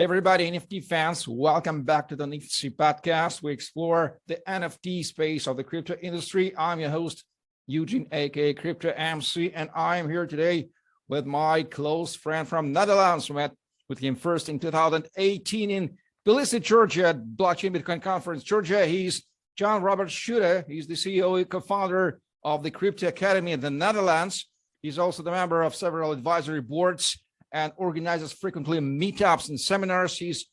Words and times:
Hey, 0.00 0.04
everybody, 0.04 0.50
NFT 0.50 0.82
fans, 0.82 1.28
welcome 1.28 1.82
back 1.82 2.08
to 2.08 2.16
the 2.16 2.26
Nifty 2.26 2.70
podcast. 2.70 3.42
We 3.42 3.52
explore 3.52 4.18
the 4.28 4.40
NFT 4.48 5.04
space 5.04 5.46
of 5.46 5.58
the 5.58 5.62
crypto 5.62 5.94
industry. 6.00 6.56
I'm 6.56 6.80
your 6.80 6.88
host, 6.88 7.22
Eugene, 7.66 8.08
aka 8.10 8.54
Crypto 8.54 8.94
MC, 8.96 9.52
and 9.52 9.68
I 9.74 9.98
am 9.98 10.08
here 10.08 10.26
today 10.26 10.70
with 11.06 11.26
my 11.26 11.64
close 11.64 12.14
friend 12.14 12.48
from 12.48 12.72
Netherlands. 12.72 13.28
We 13.28 13.36
met 13.36 13.52
with 13.90 13.98
him 13.98 14.16
first 14.16 14.48
in 14.48 14.58
2018 14.58 15.70
in 15.70 15.98
Tbilisi, 16.26 16.62
Georgia, 16.62 17.08
at 17.08 17.22
Blockchain 17.22 17.76
Bitcoin 17.76 18.00
Conference. 18.00 18.42
Georgia, 18.42 18.86
he's 18.86 19.26
John 19.58 19.82
Robert 19.82 20.08
Schutte. 20.08 20.64
He's 20.66 20.86
the 20.86 20.94
CEO 20.94 21.36
and 21.36 21.46
co-founder 21.46 22.22
of 22.42 22.62
the 22.62 22.70
Crypto 22.70 23.08
Academy 23.08 23.52
in 23.52 23.60
the 23.60 23.68
Netherlands. 23.68 24.48
He's 24.80 24.98
also 24.98 25.22
the 25.22 25.30
member 25.30 25.60
of 25.60 25.74
several 25.74 26.12
advisory 26.12 26.62
boards 26.62 27.22
and 27.52 27.72
organizes 27.76 28.32
frequently 28.32 28.78
meetups 28.78 29.48
and 29.48 29.60
seminars. 29.60 30.16
He's 30.16 30.46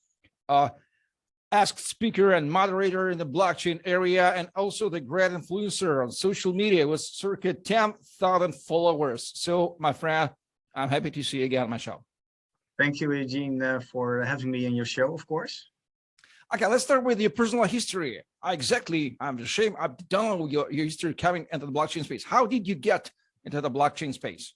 uh, 0.50 0.70
asked 1.52 1.80
speaker 1.80 2.31
and 2.34 2.52
moderator 2.52 3.09
in 3.09 3.17
the 3.17 3.26
blockchain 3.26 3.80
area, 3.85 4.34
and 4.34 4.49
also 4.55 4.89
the 4.89 4.99
great 4.99 5.31
influencer 5.31 6.03
on 6.03 6.12
social 6.12 6.53
media 6.53 6.88
with 6.88 7.02
circa 7.02 7.53
10,000 7.53 8.55
followers. 8.55 9.31
So, 9.36 9.77
my 9.80 9.94
friend, 9.94 10.30
I'm 10.75 10.89
happy 10.89 11.12
to 11.12 11.23
see 11.23 11.39
you 11.39 11.45
again 11.45 11.63
on 11.63 11.70
my 11.70 11.77
show. 11.77 12.03
Thank 12.77 13.02
you, 13.02 13.11
Eugene, 13.11 13.61
uh, 13.61 13.80
for 13.80 14.23
having 14.23 14.52
me 14.52 14.66
in 14.66 14.75
your 14.75 14.86
show, 14.86 15.14
of 15.14 15.25
course. 15.25 15.72
Okay, 16.53 16.66
let's 16.66 16.84
start 16.84 17.03
with 17.03 17.20
your 17.20 17.30
personal 17.30 17.66
history. 17.66 18.22
Exactly, 18.45 19.17
I'm 19.20 19.39
ashamed 19.39 19.75
I 19.80 19.89
don't 20.09 20.39
know 20.39 20.48
your, 20.48 20.72
your 20.72 20.86
history 20.86 21.14
coming 21.14 21.48
into 21.52 21.66
the 21.66 21.72
blockchain 21.72 22.03
space. 22.03 22.23
How 22.23 22.45
did 22.45 22.67
you 22.67 22.75
get 22.75 23.11
into 23.44 23.59
the 23.59 23.72
blockchain 23.72 24.14
space? 24.14 24.53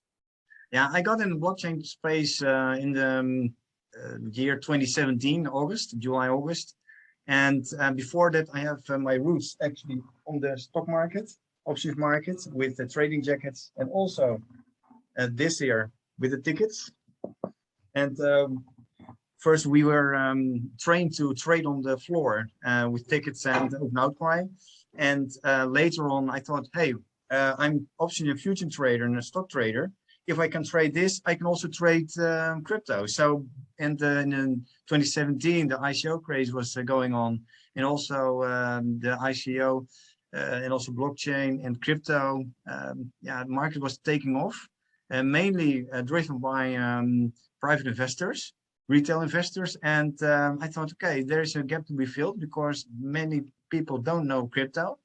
Yeah, 0.71 0.87
I 0.93 1.01
got 1.01 1.19
in 1.19 1.29
the 1.29 1.35
blockchain 1.35 1.85
space 1.85 2.41
uh, 2.41 2.77
in 2.79 2.93
the 2.93 3.19
um, 3.19 3.53
uh, 3.93 4.19
year 4.31 4.55
2017, 4.55 5.45
August, 5.47 5.99
July, 5.99 6.29
August. 6.29 6.77
And 7.27 7.65
uh, 7.77 7.91
before 7.91 8.31
that, 8.31 8.47
I 8.53 8.59
have 8.59 8.79
uh, 8.89 8.97
my 8.97 9.15
roots 9.15 9.57
actually 9.61 10.01
on 10.25 10.39
the 10.39 10.57
stock 10.57 10.87
market, 10.87 11.29
options 11.65 11.97
market 11.97 12.37
with 12.53 12.77
the 12.77 12.87
trading 12.87 13.21
jackets 13.21 13.73
and 13.75 13.89
also 13.91 14.41
uh, 15.19 15.27
this 15.31 15.59
year 15.59 15.91
with 16.19 16.31
the 16.31 16.37
tickets. 16.37 16.89
And 17.93 18.17
um, 18.21 18.63
first 19.39 19.65
we 19.65 19.83
were 19.83 20.15
um, 20.15 20.71
trained 20.79 21.13
to 21.17 21.33
trade 21.33 21.65
on 21.65 21.81
the 21.81 21.97
floor 21.97 22.47
uh, 22.63 22.87
with 22.89 23.09
tickets 23.09 23.45
and 23.45 23.75
open 23.75 23.97
outcry. 23.97 24.43
And 24.95 25.29
later 25.67 26.07
on, 26.07 26.29
I 26.29 26.39
thought, 26.39 26.65
hey, 26.73 26.93
I'm 27.29 27.87
option 27.99 28.29
and 28.29 28.39
future 28.39 28.69
trader 28.69 29.03
and 29.03 29.17
a 29.17 29.21
stock 29.21 29.49
trader 29.49 29.91
if 30.27 30.39
I 30.39 30.47
can 30.47 30.63
trade 30.63 30.93
this, 30.93 31.21
I 31.25 31.35
can 31.35 31.45
also 31.45 31.67
trade 31.67 32.09
um, 32.19 32.63
crypto. 32.63 33.05
So 33.05 33.45
and 33.79 34.01
uh, 34.01 34.19
in 34.19 34.65
2017, 34.87 35.67
the 35.67 35.77
ICO 35.77 36.21
craze 36.21 36.53
was 36.53 36.77
uh, 36.77 36.83
going 36.83 37.13
on, 37.13 37.41
and 37.75 37.85
also 37.85 38.43
um, 38.43 38.99
the 38.99 39.17
ICO 39.17 39.87
uh, 40.35 40.61
and 40.63 40.71
also 40.71 40.91
blockchain 40.91 41.65
and 41.65 41.81
crypto. 41.81 42.45
Um, 42.69 43.11
yeah, 43.21 43.43
the 43.43 43.49
market 43.49 43.81
was 43.81 43.97
taking 43.97 44.35
off, 44.35 44.55
and 45.09 45.31
mainly 45.31 45.87
uh, 45.91 46.01
driven 46.01 46.37
by 46.37 46.75
um, 46.75 47.33
private 47.59 47.87
investors, 47.87 48.53
retail 48.87 49.21
investors. 49.21 49.75
And 49.83 50.21
um, 50.23 50.59
I 50.61 50.67
thought, 50.67 50.91
okay, 50.93 51.23
there 51.23 51.41
is 51.41 51.55
a 51.55 51.63
gap 51.63 51.85
to 51.87 51.93
be 51.93 52.05
filled 52.05 52.39
because 52.39 52.85
many 52.99 53.41
people 53.69 53.97
don't 53.97 54.27
know 54.27 54.47
crypto. 54.47 54.99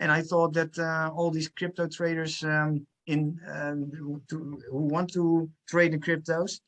And 0.00 0.10
I 0.10 0.20
thought 0.22 0.52
that 0.54 0.76
uh, 0.78 1.10
all 1.14 1.30
these 1.30 1.48
crypto 1.48 1.86
traders 1.86 2.42
um, 2.42 2.86
in 3.06 3.38
um, 3.52 3.90
to, 4.28 4.60
who 4.70 4.78
want 4.86 5.12
to 5.12 5.48
trade 5.68 5.94
in 5.94 6.00
cryptos. 6.00 6.60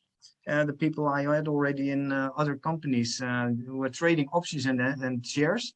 Uh, 0.47 0.63
the 0.65 0.73
people 0.73 1.07
I 1.07 1.21
had 1.35 1.47
already 1.47 1.91
in 1.91 2.11
uh, 2.11 2.29
other 2.37 2.55
companies 2.55 3.21
uh, 3.21 3.49
who 3.65 3.77
were 3.77 3.89
trading 3.89 4.27
options 4.31 4.65
and, 4.65 4.79
and 4.79 5.25
shares. 5.25 5.73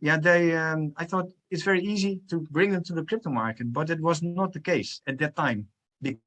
Yeah, 0.00 0.18
they. 0.18 0.56
Um, 0.56 0.92
I 0.96 1.04
thought 1.04 1.30
it's 1.50 1.62
very 1.64 1.82
easy 1.82 2.20
to 2.30 2.40
bring 2.50 2.70
them 2.70 2.84
to 2.84 2.92
the 2.92 3.04
crypto 3.04 3.30
market, 3.30 3.72
but 3.72 3.90
it 3.90 4.00
was 4.00 4.22
not 4.22 4.52
the 4.52 4.60
case 4.60 5.00
at 5.06 5.18
that 5.18 5.34
time 5.34 5.66
because 6.00 6.20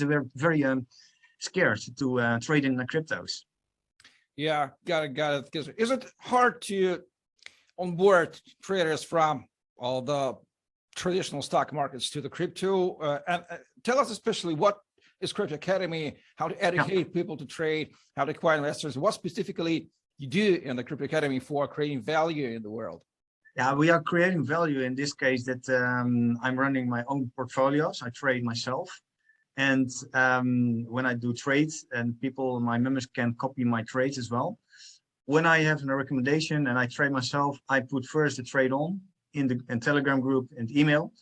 they 0.00 0.06
were 0.06 0.26
very 0.34 0.64
um, 0.64 0.86
scared 1.38 1.80
to 1.98 2.20
uh, 2.20 2.38
trade 2.40 2.64
in 2.64 2.76
the 2.76 2.84
cryptos. 2.84 3.44
Yeah, 4.36 4.70
got 4.86 5.04
it, 5.04 5.14
got 5.14 5.44
it. 5.54 5.74
Is 5.76 5.90
it 5.90 6.06
hard 6.18 6.62
to 6.62 7.02
onboard 7.78 8.40
traders 8.62 9.02
from 9.04 9.46
all 9.76 10.02
the 10.02 10.34
traditional 11.00 11.40
stock 11.40 11.72
markets 11.72 12.10
to 12.10 12.20
the 12.20 12.28
crypto. 12.28 12.96
Uh, 12.96 13.20
and 13.26 13.42
uh, 13.50 13.56
tell 13.82 13.98
us 13.98 14.10
especially 14.10 14.54
what 14.54 14.76
is 15.22 15.32
Crypto 15.32 15.54
Academy, 15.54 16.16
how 16.36 16.46
to 16.48 16.64
educate 16.64 17.06
yeah. 17.06 17.14
people 17.18 17.36
to 17.38 17.46
trade, 17.46 17.86
how 18.16 18.24
to 18.26 18.32
acquire 18.32 18.58
investors, 18.58 18.98
what 18.98 19.14
specifically 19.14 19.88
you 20.18 20.28
do 20.28 20.60
in 20.62 20.76
the 20.76 20.84
Crypto 20.84 21.04
Academy 21.06 21.40
for 21.40 21.66
creating 21.66 22.02
value 22.02 22.48
in 22.56 22.62
the 22.62 22.70
world. 22.70 23.00
Yeah, 23.56 23.74
we 23.74 23.88
are 23.90 24.02
creating 24.02 24.44
value 24.44 24.80
in 24.88 24.94
this 24.94 25.12
case 25.14 25.42
that 25.50 25.64
um, 25.70 26.38
I'm 26.42 26.56
running 26.58 26.86
my 26.88 27.02
own 27.08 27.32
portfolios. 27.34 28.02
I 28.02 28.10
trade 28.10 28.44
myself. 28.44 28.88
And 29.56 29.90
um, 30.14 30.84
when 30.96 31.04
I 31.06 31.14
do 31.14 31.32
trades 31.32 31.86
and 31.92 32.18
people, 32.20 32.60
my 32.60 32.78
members 32.78 33.06
can 33.06 33.34
copy 33.34 33.64
my 33.64 33.82
trades 33.92 34.18
as 34.18 34.30
well. 34.30 34.58
When 35.24 35.46
I 35.46 35.58
have 35.68 35.82
a 35.82 35.96
recommendation 36.02 36.66
and 36.68 36.78
I 36.78 36.86
trade 36.86 37.12
myself, 37.12 37.58
I 37.68 37.80
put 37.80 38.04
first 38.04 38.36
the 38.36 38.42
trade 38.42 38.72
on 38.72 39.00
in 39.34 39.46
the 39.48 39.60
in 39.68 39.80
Telegram 39.80 40.20
group 40.20 40.48
and 40.56 40.70
email. 40.70 41.12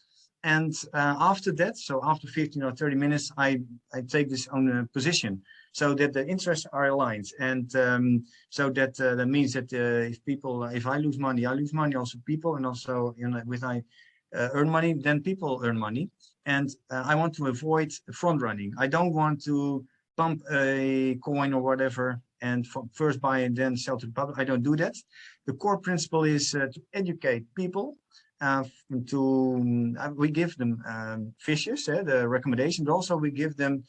And 0.45 0.73
uh, 0.95 1.17
after 1.19 1.51
that, 1.53 1.77
so 1.77 2.01
after 2.05 2.29
15 2.29 2.63
or 2.63 2.73
30 2.73 2.97
minutes, 2.97 3.33
I, 3.37 3.61
I 3.93 4.03
take 4.03 4.31
this 4.31 4.47
on 4.49 4.69
a 4.69 4.87
position 4.87 5.43
so 5.73 5.95
that 5.95 6.13
the 6.13 6.27
interests 6.27 6.67
are 6.73 6.87
aligned. 6.87 7.27
And 7.41 7.75
um, 7.75 8.25
so 8.51 8.71
that 8.71 9.01
uh, 9.01 9.17
that 9.17 9.27
means 9.27 9.53
that 9.55 9.73
uh, 9.73 10.11
if 10.13 10.25
people, 10.25 10.65
if 10.65 10.87
I 10.87 10.99
lose 10.99 11.19
money, 11.19 11.45
I 11.45 11.55
lose 11.55 11.75
money, 11.75 11.97
also 11.97 12.19
people, 12.25 12.55
and 12.57 12.65
also 12.65 13.15
you 13.19 13.29
know, 13.29 13.43
with 13.47 13.65
I 13.65 13.83
uh, 14.35 14.49
earn 14.53 14.71
money, 14.71 14.95
then 14.95 15.23
people 15.23 15.61
earn 15.65 15.79
money. 15.79 16.09
And 16.47 16.71
uh, 16.91 17.03
I 17.05 17.15
want 17.15 17.35
to 17.37 17.47
avoid 17.47 17.93
front 18.13 18.41
running. 18.41 18.73
I 18.79 18.87
don't 18.87 19.13
want 19.13 19.43
to 19.45 19.85
pump 20.17 20.43
a 20.53 21.17
coin 21.23 21.53
or 21.53 21.63
whatever 21.63 22.21
and 22.41 22.67
first 22.93 23.21
buy 23.21 23.41
and 23.41 23.57
then 23.57 23.77
sell 23.77 23.99
to 23.99 24.07
the 24.07 24.13
public. 24.13 24.39
I 24.39 24.45
don't 24.45 24.63
do 24.63 24.77
that. 24.77 24.95
The 25.47 25.55
core 25.55 25.79
principle 25.79 26.25
is 26.25 26.55
uh, 26.55 26.67
to 26.73 26.81
educate 26.93 27.45
people. 27.55 27.97
Uh, 28.41 28.63
to 29.07 29.95
uh, 29.99 30.11
we 30.15 30.31
give 30.31 30.57
them 30.57 30.81
um, 30.87 31.35
fishes, 31.41 31.89
uh, 31.89 32.05
the 32.05 32.29
recommendation, 32.29 32.85
but 32.85 32.93
also 32.93 33.17
we 33.17 33.33
give 33.33 33.57
them 33.57 33.83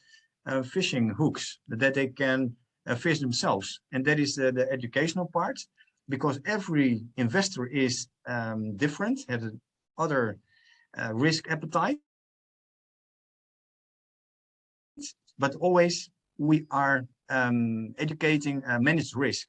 uh, 0.47 0.63
fishing 0.63 1.09
hooks 1.09 1.59
that 1.67 1.93
they 1.93 2.07
can 2.07 2.51
uh, 2.87 2.95
fish 2.95 3.19
themselves, 3.19 3.79
and 3.91 4.03
that 4.03 4.19
is 4.19 4.33
the, 4.35 4.51
the 4.51 4.67
educational 4.71 5.27
part. 5.27 5.59
Because 6.07 6.39
every 6.47 7.03
investor 7.17 7.67
is 7.67 8.07
um, 8.25 8.75
different, 8.75 9.19
has 9.29 9.43
other 9.99 10.39
risk 11.13 11.51
appetite, 11.51 11.99
but 15.37 15.53
always 15.55 16.09
we 16.39 16.65
are 16.71 17.05
um, 17.29 17.93
educating 17.97 18.63
uh, 18.65 18.79
managed 18.79 19.15
risk. 19.15 19.47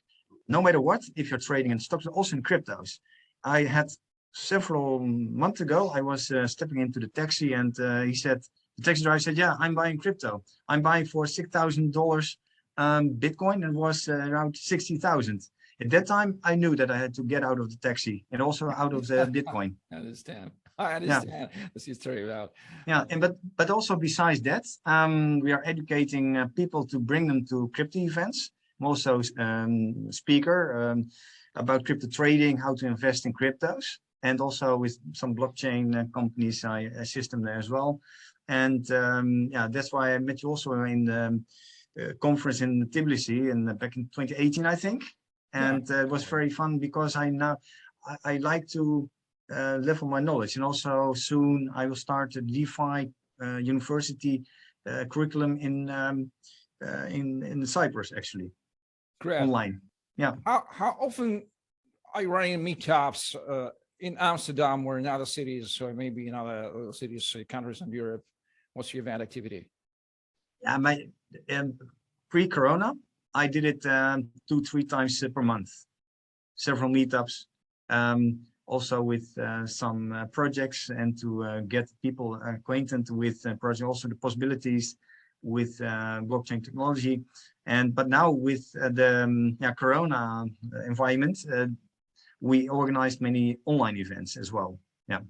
No 0.48 0.60
matter 0.62 0.80
what, 0.80 1.02
if 1.16 1.30
you're 1.30 1.38
trading 1.38 1.72
in 1.72 1.78
stocks, 1.78 2.06
also 2.06 2.36
in 2.36 2.42
cryptos. 2.42 2.98
I 3.44 3.64
had 3.64 3.88
several 4.32 5.00
months 5.00 5.60
ago, 5.60 5.90
I 5.90 6.00
was 6.00 6.30
uh, 6.30 6.46
stepping 6.46 6.80
into 6.80 7.00
the 7.00 7.08
taxi 7.08 7.52
and 7.52 7.78
uh, 7.80 8.02
he 8.02 8.14
said, 8.14 8.42
the 8.76 8.84
taxi 8.84 9.02
driver 9.04 9.18
said, 9.18 9.36
yeah, 9.36 9.56
I'm 9.58 9.74
buying 9.74 9.98
crypto. 9.98 10.42
I'm 10.68 10.82
buying 10.82 11.06
for 11.06 11.24
$6,000 11.24 12.36
um, 12.76 13.10
Bitcoin 13.10 13.64
and 13.64 13.74
was 13.74 14.08
uh, 14.08 14.14
around 14.14 14.56
60,000. 14.56 15.40
At 15.80 15.90
that 15.90 16.06
time, 16.06 16.38
I 16.44 16.54
knew 16.54 16.76
that 16.76 16.90
I 16.90 16.98
had 16.98 17.14
to 17.14 17.22
get 17.22 17.42
out 17.42 17.58
of 17.58 17.70
the 17.70 17.76
taxi 17.76 18.24
and 18.30 18.42
also 18.42 18.70
out 18.70 18.92
of 18.92 19.06
the 19.06 19.14
Bitcoin. 19.34 19.74
I 19.92 19.96
understand. 19.96 20.50
I 20.80 20.94
understand 20.94 21.50
yeah. 21.56 21.68
the 21.74 21.82
history 21.84 22.24
about. 22.24 22.52
Yeah, 22.86 23.04
and 23.10 23.20
but 23.20 23.36
but 23.56 23.70
also 23.70 23.96
besides 23.96 24.40
that, 24.42 24.64
um, 24.86 25.40
we 25.40 25.52
are 25.52 25.62
educating 25.64 26.36
uh, 26.36 26.48
people 26.56 26.86
to 26.86 26.98
bring 26.98 27.28
them 27.28 27.44
to 27.50 27.70
crypto 27.74 27.98
events. 27.98 28.50
I'm 28.80 28.86
also 28.86 29.20
um, 29.38 30.10
speaker 30.10 30.90
um, 30.90 31.10
about 31.54 31.84
crypto 31.84 32.08
trading, 32.08 32.56
how 32.56 32.74
to 32.76 32.86
invest 32.86 33.26
in 33.26 33.32
cryptos, 33.34 33.84
and 34.22 34.40
also 34.40 34.76
with 34.76 34.98
some 35.12 35.34
blockchain 35.34 35.94
uh, 35.94 36.04
companies, 36.14 36.64
I 36.64 36.80
assist 37.04 37.30
them 37.32 37.42
there 37.42 37.58
as 37.58 37.68
well. 37.68 38.00
And 38.48 38.90
um, 38.90 39.48
yeah, 39.52 39.68
that's 39.70 39.92
why 39.92 40.14
I 40.14 40.18
met 40.18 40.42
you 40.42 40.48
also 40.48 40.72
in 40.84 41.04
the 41.04 41.26
um, 41.26 41.44
uh, 42.00 42.12
conference 42.22 42.62
in 42.62 42.86
Tbilisi 42.88 43.50
in 43.50 43.68
uh, 43.68 43.74
back 43.74 43.96
in 43.96 44.04
2018, 44.14 44.64
I 44.64 44.76
think. 44.76 45.02
And 45.52 45.86
yeah. 45.88 45.96
Uh, 45.96 46.02
it 46.02 46.08
was 46.08 46.24
very 46.24 46.48
fun 46.48 46.78
because 46.78 47.16
I 47.16 47.28
now 47.30 47.58
I, 48.06 48.16
I 48.24 48.36
like 48.38 48.66
to 48.68 49.10
uh, 49.54 49.78
level 49.82 50.08
my 50.08 50.20
knowledge. 50.20 50.56
And 50.56 50.64
also 50.64 51.12
soon 51.14 51.70
I 51.74 51.86
will 51.86 51.96
start 51.96 52.36
a 52.36 52.40
DeFi 52.40 53.10
uh, 53.42 53.56
university 53.56 54.42
uh, 54.88 55.04
curriculum 55.10 55.58
in 55.58 55.90
um, 55.90 56.30
uh, 56.84 57.06
in 57.06 57.42
in 57.42 57.66
Cyprus 57.66 58.12
actually. 58.16 58.50
Great. 59.20 59.42
Online. 59.42 59.80
Yeah. 60.16 60.34
How 60.46 60.64
how 60.70 60.96
often 61.00 61.46
are 62.14 62.22
you 62.22 62.30
running 62.30 62.60
meetups 62.60 63.36
uh, 63.36 63.70
in 64.00 64.16
Amsterdam 64.18 64.86
or 64.86 64.98
in 64.98 65.06
other 65.06 65.26
cities 65.26 65.80
or 65.80 65.92
maybe 65.94 66.28
in 66.28 66.34
other 66.34 66.92
cities, 66.92 67.36
countries 67.48 67.80
in 67.80 67.92
Europe? 67.92 68.22
What's 68.74 68.92
your 68.94 69.02
event 69.02 69.22
activity? 69.22 69.66
Yeah, 70.62 70.76
my 70.76 71.06
um, 71.50 71.78
pre-corona, 72.30 72.92
I 73.34 73.46
did 73.46 73.64
it 73.64 73.86
um, 73.86 74.28
two, 74.48 74.62
three 74.62 74.84
times 74.84 75.22
uh, 75.22 75.28
per 75.28 75.42
month, 75.42 75.70
several 76.54 76.90
meetups, 76.90 77.46
um, 77.88 78.40
also 78.70 79.02
with 79.02 79.36
uh, 79.36 79.66
some 79.66 80.12
uh, 80.12 80.26
projects 80.26 80.90
and 80.90 81.18
to 81.20 81.42
uh, 81.42 81.60
get 81.62 81.90
people 82.02 82.38
acquainted 82.46 83.10
with 83.10 83.42
projects, 83.58 83.82
also 83.82 84.08
the 84.08 84.14
possibilities 84.14 84.96
with 85.42 85.78
blockchain 86.30 86.62
technology. 86.62 87.22
And 87.66 87.94
but 87.94 88.08
now 88.08 88.30
with 88.30 88.70
the 88.72 89.24
um, 89.24 89.56
yeah, 89.60 89.72
Corona 89.72 90.44
environment, 90.86 91.38
we 92.40 92.68
organized 92.68 93.20
many 93.20 93.58
online 93.64 93.96
events 93.96 94.36
as 94.36 94.52
well. 94.52 94.78
Yeah. 95.08 95.20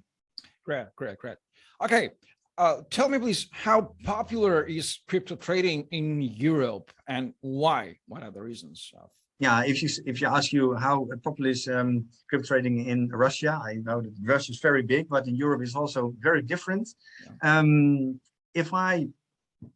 Great, 0.65 0.87
great, 0.95 1.17
great. 1.17 1.37
Okay, 1.81 2.11
uh, 2.57 2.81
tell 2.89 3.09
me 3.09 3.17
please, 3.19 3.47
how 3.51 3.95
popular 4.03 4.63
is 4.63 4.99
crypto 5.07 5.35
trading 5.35 5.87
in 5.91 6.21
Europe 6.21 6.91
and 7.07 7.33
why? 7.41 7.97
What 8.07 8.21
are 8.21 8.31
the 8.31 8.41
reasons? 8.41 8.93
Yeah, 9.41 9.63
if 9.65 9.81
you 9.81 9.89
if 10.05 10.21
you 10.21 10.27
ask 10.27 10.53
you 10.53 10.75
how 10.75 11.07
popular 11.23 11.49
is 11.49 11.67
um, 11.67 12.05
crypto 12.29 12.47
trading 12.47 12.85
in 12.85 13.09
Russia, 13.09 13.59
I 13.69 13.73
know 13.85 13.99
that 13.99 14.13
Russia 14.23 14.51
is 14.51 14.59
very 14.59 14.83
big, 14.83 15.09
but 15.09 15.27
in 15.27 15.35
Europe 15.35 15.63
is 15.63 15.75
also 15.75 16.13
very 16.19 16.43
different. 16.43 16.87
Yeah. 17.25 17.57
Um, 17.57 18.19
if 18.53 18.71
I 18.71 19.07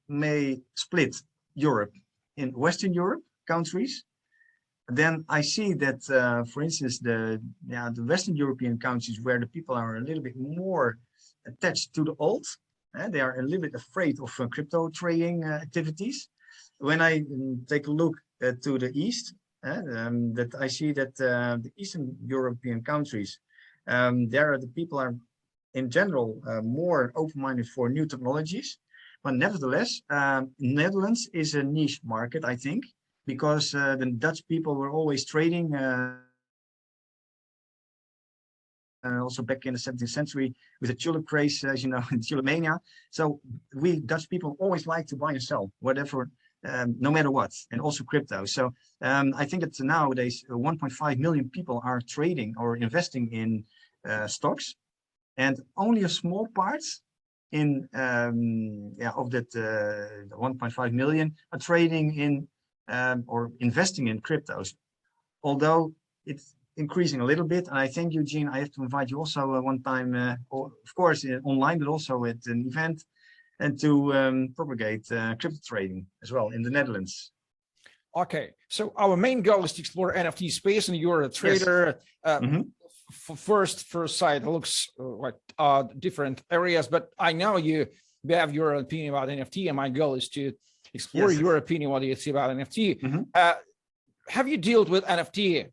may 0.07 0.61
split 0.75 1.15
Europe 1.55 1.93
in 2.37 2.49
Western 2.65 2.93
Europe 2.93 3.23
countries, 3.47 4.03
then 4.87 5.25
I 5.29 5.41
see 5.41 5.73
that, 5.85 6.01
uh, 6.11 6.43
for 6.51 6.61
instance, 6.61 6.99
the 6.99 7.41
yeah 7.67 7.89
the 7.91 8.03
Western 8.03 8.35
European 8.35 8.77
countries 8.77 9.19
where 9.19 9.39
the 9.39 9.47
people 9.47 9.73
are 9.73 9.95
a 9.95 10.05
little 10.07 10.21
bit 10.21 10.37
more 10.37 10.99
attached 11.47 11.95
to 11.95 12.03
the 12.03 12.15
old, 12.19 12.45
and 12.93 13.11
they 13.11 13.21
are 13.21 13.39
a 13.39 13.41
little 13.41 13.65
bit 13.67 13.73
afraid 13.73 14.19
of 14.19 14.31
uh, 14.39 14.45
crypto 14.45 14.89
trading 14.89 15.43
uh, 15.43 15.57
activities. 15.65 16.29
When 16.77 17.01
I 17.01 17.13
um, 17.33 17.65
take 17.67 17.87
a 17.87 17.97
look 18.01 18.15
uh, 18.43 18.51
to 18.63 18.77
the 18.77 18.91
east, 18.93 19.33
um, 19.65 20.33
that 20.33 20.53
I 20.59 20.67
see 20.67 20.91
that 20.93 21.19
uh, 21.19 21.57
the 21.61 21.71
Eastern 21.77 22.15
European 22.25 22.83
countries, 22.83 23.39
um, 23.87 24.29
there 24.29 24.57
the 24.57 24.67
people 24.67 24.99
are 24.99 25.15
in 25.73 25.89
general 25.89 26.41
uh, 26.47 26.61
more 26.61 27.11
open-minded 27.15 27.67
for 27.67 27.89
new 27.89 28.05
technologies. 28.05 28.77
But 29.23 29.33
nevertheless, 29.33 30.01
um, 30.09 30.51
Netherlands 30.59 31.29
is 31.33 31.55
a 31.55 31.63
niche 31.63 32.01
market, 32.03 32.45
I 32.45 32.55
think, 32.55 32.85
because 33.25 33.73
uh, 33.73 33.95
the 33.95 34.05
Dutch 34.05 34.47
people 34.47 34.75
were 34.75 34.91
always 34.91 35.25
trading 35.25 35.75
uh, 35.75 36.17
uh, 39.05 39.21
also 39.21 39.43
back 39.43 39.65
in 39.65 39.73
the 39.73 39.79
17th 39.79 40.09
century 40.09 40.53
with 40.81 40.89
the 40.89 40.95
tulip 40.95 41.25
craze, 41.25 41.63
as 41.63 41.83
you 41.83 41.89
know, 41.89 42.03
in 42.11 42.21
tulip 42.21 42.45
mania. 42.45 42.79
So 43.11 43.39
we 43.73 43.99
Dutch 43.99 44.29
people 44.29 44.55
always 44.59 44.87
like 44.87 45.07
to 45.07 45.15
buy 45.15 45.31
and 45.31 45.43
sell, 45.43 45.71
whatever, 45.79 46.29
um, 46.65 46.95
no 46.99 47.11
matter 47.11 47.31
what, 47.31 47.51
and 47.71 47.79
also 47.81 48.03
crypto. 48.03 48.45
So 48.45 48.73
um, 49.01 49.33
I 49.37 49.45
think 49.45 49.63
that 49.63 49.79
nowadays 49.79 50.43
uh, 50.49 50.53
1.5 50.53 51.17
million 51.17 51.49
people 51.49 51.81
are 51.83 52.01
trading 52.07 52.53
or 52.57 52.77
investing 52.77 53.31
in 53.31 53.63
uh, 54.07 54.27
stocks, 54.27 54.75
and 55.37 55.59
only 55.77 56.03
a 56.03 56.09
small 56.09 56.47
part 56.55 56.83
in 57.51 57.87
um, 57.93 58.93
yeah 58.97 59.11
of 59.15 59.31
that 59.31 59.49
uh, 59.55 60.35
1.5 60.35 60.91
million 60.91 61.35
are 61.51 61.59
trading 61.59 62.15
in 62.15 62.47
um, 62.87 63.23
or 63.27 63.51
investing 63.59 64.07
in 64.07 64.19
cryptos. 64.21 64.75
Although 65.43 65.93
it's 66.25 66.55
increasing 66.77 67.21
a 67.21 67.25
little 67.25 67.45
bit. 67.45 67.67
And 67.67 67.77
I 67.77 67.87
think, 67.87 68.13
Eugene, 68.13 68.49
I 68.49 68.59
have 68.59 68.71
to 68.71 68.83
invite 68.83 69.09
you 69.09 69.17
also 69.19 69.55
uh, 69.55 69.61
one 69.61 69.81
time, 69.81 70.15
uh, 70.15 70.35
or 70.49 70.67
of 70.67 70.95
course, 70.95 71.25
uh, 71.25 71.39
online, 71.43 71.79
but 71.79 71.87
also 71.87 72.25
at 72.25 72.37
an 72.45 72.65
event 72.67 73.03
and 73.59 73.79
to 73.79 74.13
um, 74.13 74.49
propagate 74.55 75.09
uh, 75.11 75.35
crypto 75.39 75.59
trading 75.65 76.05
as 76.23 76.31
well 76.31 76.49
in 76.49 76.61
the 76.61 76.69
Netherlands. 76.69 77.31
Okay, 78.15 78.51
so 78.69 78.93
our 78.95 79.17
main 79.17 79.41
goal 79.41 79.63
is 79.65 79.73
to 79.73 79.81
explore 79.81 80.13
NFT 80.13 80.51
space, 80.51 80.87
and 80.87 80.97
you're 80.97 81.23
a 81.23 81.29
trader. 81.29 81.99
Yes. 82.25 82.41
Mm 82.41 82.49
-hmm. 82.49 82.63
First, 83.35 83.85
first 83.87 84.17
sight, 84.17 84.41
it 84.41 84.49
looks 84.49 84.91
uh, 84.99 85.25
like 85.25 85.37
uh, 85.59 85.83
different 85.99 86.43
areas, 86.47 86.87
but 86.87 87.03
I 87.29 87.33
know 87.33 87.57
you 87.57 87.85
have 88.29 88.53
your 88.53 88.75
opinion 88.75 89.15
about 89.15 89.29
NFT, 89.29 89.69
and 89.69 89.77
my 89.83 89.89
goal 89.99 90.15
is 90.17 90.29
to 90.29 90.41
explore 90.93 91.31
yes. 91.31 91.41
your 91.41 91.55
opinion. 91.55 91.91
What 91.91 92.01
do 92.01 92.07
you 92.07 92.15
see 92.15 92.31
about 92.35 92.49
NFT? 92.57 92.97
Mm 93.01 93.11
-hmm. 93.11 93.25
have 94.37 94.49
you 94.49 94.57
dealt 94.57 94.89
with 94.89 95.03
NFT 95.05 95.69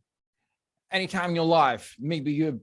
anytime 0.93 1.31
in 1.31 1.37
your 1.37 1.47
life, 1.47 1.97
maybe 1.99 2.33
you 2.33 2.61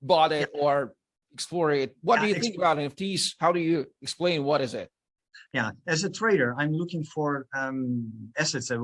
bought 0.00 0.32
it 0.32 0.50
yeah. 0.54 0.60
or 0.60 0.94
explore 1.32 1.70
it. 1.72 1.96
What 2.02 2.16
yeah, 2.16 2.22
do 2.22 2.28
you 2.28 2.34
think 2.40 2.56
about 2.56 2.78
NFTs? 2.78 3.34
How 3.38 3.52
do 3.52 3.60
you 3.60 3.86
explain 4.00 4.44
what 4.44 4.60
is 4.60 4.74
it? 4.74 4.90
Yeah, 5.52 5.70
as 5.86 6.04
a 6.04 6.10
trader, 6.10 6.54
I'm 6.58 6.72
looking 6.72 7.04
for 7.04 7.46
um, 7.54 8.10
assets 8.38 8.68
that, 8.68 8.80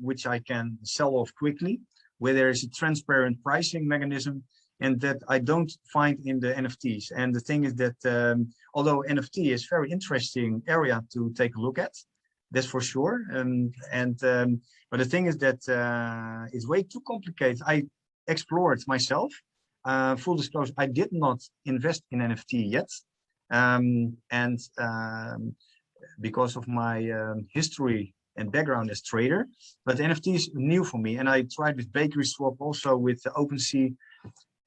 which 0.00 0.26
I 0.26 0.40
can 0.40 0.78
sell 0.82 1.14
off 1.14 1.32
quickly, 1.34 1.80
where 2.18 2.34
there 2.34 2.48
is 2.48 2.64
a 2.64 2.68
transparent 2.70 3.42
pricing 3.42 3.86
mechanism 3.86 4.42
and 4.80 5.00
that 5.00 5.18
I 5.28 5.38
don't 5.38 5.70
find 5.92 6.18
in 6.24 6.40
the 6.40 6.52
NFTs. 6.54 7.06
And 7.16 7.34
the 7.34 7.40
thing 7.40 7.64
is 7.64 7.74
that 7.76 7.96
um, 8.04 8.50
although 8.74 9.04
NFT 9.08 9.52
is 9.52 9.66
very 9.68 9.90
interesting 9.90 10.62
area 10.68 11.02
to 11.12 11.32
take 11.36 11.56
a 11.56 11.60
look 11.60 11.78
at, 11.78 11.94
that's 12.50 12.66
for 12.66 12.80
sure. 12.80 13.20
Um, 13.34 13.72
and 13.92 14.22
um, 14.24 14.60
but 14.90 14.98
the 14.98 15.04
thing 15.04 15.26
is 15.26 15.36
that 15.38 15.60
uh, 15.68 16.48
it's 16.52 16.66
way 16.66 16.82
too 16.82 17.02
complicated. 17.06 17.60
I 17.66 17.84
explored 18.26 18.80
myself. 18.86 19.32
Uh, 19.84 20.16
full 20.16 20.36
disclosure, 20.36 20.72
I 20.76 20.86
did 20.86 21.10
not 21.12 21.40
invest 21.64 22.02
in 22.10 22.20
NFT 22.20 22.70
yet. 22.70 22.90
Um, 23.50 24.16
and 24.30 24.58
um, 24.78 25.54
because 26.20 26.56
of 26.56 26.68
my 26.68 27.10
um, 27.10 27.46
history 27.52 28.14
and 28.36 28.52
background 28.52 28.90
as 28.90 29.02
trader, 29.02 29.46
but 29.84 29.96
NFT 29.96 30.34
is 30.34 30.50
new 30.54 30.84
for 30.84 30.98
me. 30.98 31.16
And 31.16 31.28
I 31.28 31.44
tried 31.56 31.76
with 31.76 31.92
Bakery 31.92 32.24
Swap, 32.24 32.54
also 32.60 32.96
with 32.96 33.22
the 33.22 33.30
OpenSea. 33.30 33.94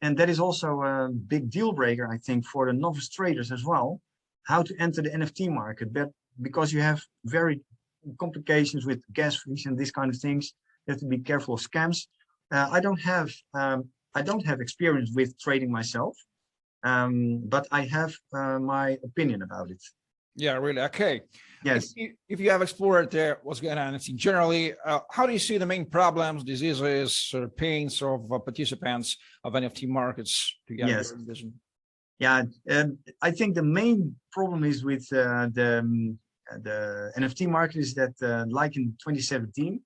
And 0.01 0.17
that 0.17 0.29
is 0.29 0.39
also 0.39 0.81
a 0.81 1.09
big 1.09 1.49
deal 1.49 1.71
breaker, 1.71 2.07
I 2.11 2.17
think, 2.17 2.45
for 2.45 2.65
the 2.65 2.73
novice 2.73 3.09
traders 3.09 3.51
as 3.51 3.63
well, 3.63 4.01
how 4.43 4.63
to 4.63 4.73
enter 4.79 5.01
the 5.03 5.11
NFT 5.11 5.49
market. 5.49 5.93
But 5.93 6.09
because 6.41 6.73
you 6.73 6.81
have 6.81 7.01
very 7.25 7.61
complications 8.19 8.85
with 8.85 9.01
gas 9.13 9.37
fees 9.37 9.65
and 9.65 9.77
these 9.77 9.91
kind 9.91 10.09
of 10.13 10.19
things. 10.19 10.53
You 10.85 10.93
have 10.93 10.99
to 11.01 11.07
be 11.07 11.19
careful 11.19 11.55
of 11.55 11.61
scams. 11.61 12.07
Uh, 12.51 12.67
I 12.71 12.79
don't 12.79 12.99
have 13.01 13.31
um, 13.53 13.89
I 14.15 14.21
don't 14.21 14.45
have 14.45 14.59
experience 14.61 15.11
with 15.13 15.39
trading 15.39 15.71
myself, 15.71 16.17
um, 16.83 17.41
but 17.45 17.67
I 17.71 17.85
have 17.85 18.13
uh, 18.33 18.59
my 18.59 18.97
opinion 19.03 19.41
about 19.41 19.71
it. 19.71 19.81
Yeah, 20.35 20.53
really. 20.57 20.81
Okay. 20.81 21.21
Yes. 21.63 21.91
If 21.91 21.97
you, 21.97 22.13
if 22.29 22.39
you 22.39 22.49
have 22.49 22.61
explored 22.61 23.13
uh, 23.15 23.35
what's 23.43 23.59
going 23.59 23.77
on 23.77 23.97
generally, 23.99 24.73
uh, 24.85 24.99
how 25.11 25.25
do 25.25 25.33
you 25.33 25.39
see 25.39 25.57
the 25.57 25.65
main 25.65 25.85
problems, 25.85 26.43
diseases, 26.43 27.31
or 27.33 27.47
pains 27.47 28.01
of 28.01 28.31
uh, 28.31 28.39
participants 28.39 29.17
of 29.43 29.53
NFT 29.53 29.87
markets 29.87 30.55
together? 30.67 30.91
Yes. 30.91 31.13
Yeah, 32.19 32.43
um, 32.69 32.99
I 33.21 33.31
think 33.31 33.55
the 33.55 33.63
main 33.63 34.15
problem 34.31 34.63
is 34.63 34.83
with 34.83 35.07
uh, 35.11 35.47
the 35.51 35.79
um, 35.79 36.19
the 36.59 37.11
NFT 37.17 37.47
market 37.47 37.77
is 37.77 37.93
that, 37.95 38.13
uh, 38.21 38.45
like 38.49 38.75
in 38.75 38.95
2017, 38.99 39.81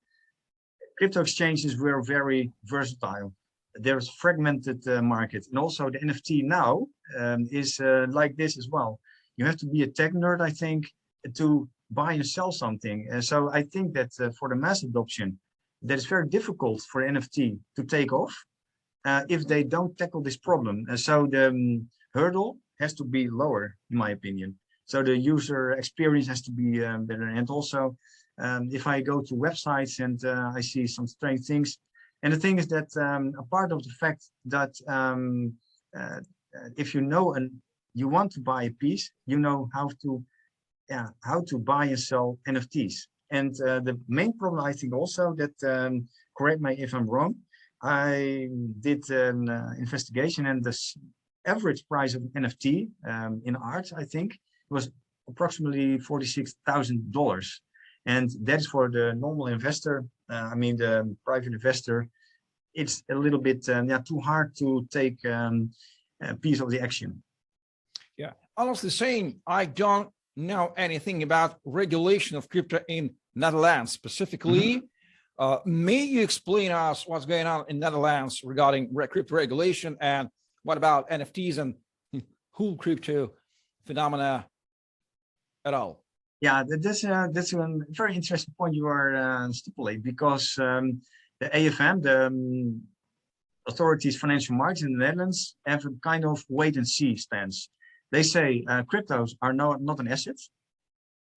crypto 0.98 1.22
exchanges 1.22 1.78
were 1.78 2.02
very 2.02 2.52
versatile. 2.64 3.34
There's 3.76 4.10
fragmented 4.10 4.88
uh, 4.88 5.02
market, 5.02 5.46
and 5.50 5.60
also 5.60 5.90
the 5.90 6.00
NFT 6.00 6.44
now 6.44 6.88
um, 7.18 7.48
is 7.52 7.80
uh, 7.80 8.08
like 8.10 8.36
this 8.38 8.58
as 8.58 8.70
well. 8.70 9.00
You 9.38 9.46
have 9.46 9.58
to 9.58 9.66
be 9.66 9.84
a 9.84 9.88
tech 9.88 10.14
nerd, 10.14 10.42
I 10.42 10.50
think, 10.50 10.86
to 11.36 11.68
buy 11.92 12.14
and 12.14 12.26
sell 12.26 12.52
something. 12.52 13.08
And 13.12 13.24
so 13.24 13.52
I 13.52 13.64
think 13.64 13.94
that 13.94 14.12
uh, 14.20 14.30
for 14.40 14.50
the 14.50 14.56
mass 14.56 14.84
adoption, 14.84 15.40
that 15.82 15.98
is 15.98 16.06
very 16.06 16.28
difficult 16.28 16.82
for 16.90 17.02
NFT 17.02 17.60
to 17.76 17.84
take 17.84 18.14
off 18.14 18.34
if 19.30 19.46
they 19.48 19.64
don't 19.64 19.96
tackle 19.98 20.22
this 20.22 20.38
problem. 20.38 20.86
And 20.90 21.00
so 21.00 21.28
the 21.30 21.50
um, 21.50 21.88
hurdle 22.14 22.58
has 22.80 22.94
to 22.96 23.04
be 23.04 23.30
lower, 23.30 23.76
in 23.92 23.98
my 23.98 24.12
opinion. 24.12 24.58
So 24.86 25.02
the 25.02 25.18
user 25.18 25.72
experience 25.72 26.28
has 26.28 26.42
to 26.44 26.52
be 26.52 26.84
um, 26.84 27.06
better. 27.06 27.28
And 27.28 27.50
also, 27.50 27.98
um, 28.38 28.70
if 28.72 28.86
I 28.88 29.02
go 29.02 29.22
to 29.22 29.34
websites 29.34 30.00
and 30.00 30.24
uh, 30.24 30.52
I 30.56 30.62
see 30.62 30.86
some 30.88 31.08
strange 31.08 31.46
things, 31.46 31.78
and 32.26 32.34
the 32.34 32.40
thing 32.40 32.58
is 32.58 32.68
that 32.70 32.90
um, 32.98 33.34
a 33.38 33.44
part 33.44 33.72
of 33.72 33.84
the 33.84 33.94
fact 34.00 34.24
that 34.46 34.74
um, 34.88 35.54
uh, 35.96 36.22
if 36.76 36.96
you 36.96 37.02
know 37.02 37.36
and 37.36 37.52
you 37.94 38.08
want 38.08 38.32
to 38.32 38.40
buy 38.40 38.64
a 38.64 38.72
piece, 38.72 39.12
you 39.28 39.38
know 39.38 39.70
how 39.76 39.90
to, 40.02 40.24
yeah, 40.90 41.10
how 41.24 41.44
to 41.50 41.60
buy 41.60 41.86
and 41.86 42.00
sell 42.00 42.40
NFTs. 42.48 42.96
And 43.30 43.54
uh, 43.62 43.80
the 43.80 44.00
main 44.08 44.36
problem, 44.40 44.66
I 44.66 44.74
think, 44.74 44.92
also 44.96 45.36
that 45.36 45.56
um, 45.64 46.08
correct 46.36 46.62
me 46.62 46.76
if 46.80 46.96
I'm 46.96 47.08
wrong. 47.08 47.36
I 47.84 48.50
did 48.80 49.08
an 49.12 49.48
uh, 49.48 49.74
investigation, 49.78 50.48
and 50.48 50.64
the 50.64 50.76
average 51.46 51.88
price 51.88 52.16
of 52.16 52.24
NFT 52.36 52.90
um, 53.08 53.40
in 53.46 53.56
art, 53.56 53.92
I 53.96 54.04
think, 54.04 54.36
was 54.72 54.90
approximately 55.30 56.00
$46,000. 56.00 57.46
And 58.08 58.32
that's 58.42 58.66
for 58.66 58.90
the 58.90 59.14
normal 59.14 59.48
investor. 59.48 60.06
Uh, 60.28 60.50
I 60.52 60.56
mean, 60.56 60.76
the 60.78 61.16
private 61.24 61.54
investor, 61.54 62.08
it's 62.76 63.04
a 63.10 63.16
little 63.16 63.40
bit 63.40 63.68
um, 63.70 63.90
yeah, 63.90 64.00
too 64.00 64.20
hard 64.20 64.56
to 64.58 64.86
take 64.92 65.24
um, 65.26 65.72
a 66.22 66.36
piece 66.36 66.60
of 66.60 66.70
the 66.70 66.80
action. 66.80 67.24
Yeah, 68.18 68.34
almost 68.56 68.82
the 68.82 68.92
same. 68.92 69.42
I 69.48 69.66
don't 69.66 70.10
know 70.36 70.74
anything 70.78 71.24
about 71.24 71.58
regulation 71.66 72.38
of 72.38 72.50
crypto 72.50 72.80
in 72.88 73.12
Netherlands 73.34 73.92
specifically. 73.92 74.78
Mm-hmm. 74.78 74.86
Uh, 75.38 75.58
may 75.66 76.04
you 76.04 76.22
explain 76.22 76.72
us 76.72 77.06
what's 77.08 77.26
going 77.26 77.48
on 77.48 77.66
in 77.68 77.80
Netherlands 77.80 78.42
regarding 78.44 78.94
crypto 79.10 79.36
regulation 79.36 79.98
and 80.00 80.30
what 80.64 80.78
about 80.78 81.10
NFTs 81.10 81.58
and 81.58 81.76
whole 82.52 82.76
crypto 82.78 83.34
phenomena 83.86 84.48
at 85.66 85.74
all? 85.74 86.02
Yeah, 86.42 86.64
that's 86.68 87.04
a, 87.04 87.30
that's 87.32 87.54
a 87.54 87.80
very 87.90 88.16
interesting 88.16 88.54
point 88.58 88.76
you 88.76 88.88
are 88.88 89.16
uh, 89.16 89.52
stipulate 89.52 90.04
because 90.04 90.58
um, 90.58 91.02
the 91.40 91.50
AFM, 91.50 92.02
the 92.02 92.28
um, 92.28 92.82
authorities 93.68 94.18
financial 94.18 94.56
markets 94.56 94.84
in 94.84 94.94
the 94.94 95.06
Netherlands, 95.06 95.56
have 95.66 95.86
a 95.86 95.90
kind 96.04 96.26
of 96.26 96.44
wait 96.50 96.78
and 96.78 96.88
see 96.88 97.18
stance. 97.18 97.70
They 98.12 98.24
say 98.24 98.64
uh, 98.68 98.84
cryptos 98.84 99.32
are 99.42 99.54
no, 99.54 99.74
not 99.74 100.00
an 100.00 100.08
asset, 100.08 100.38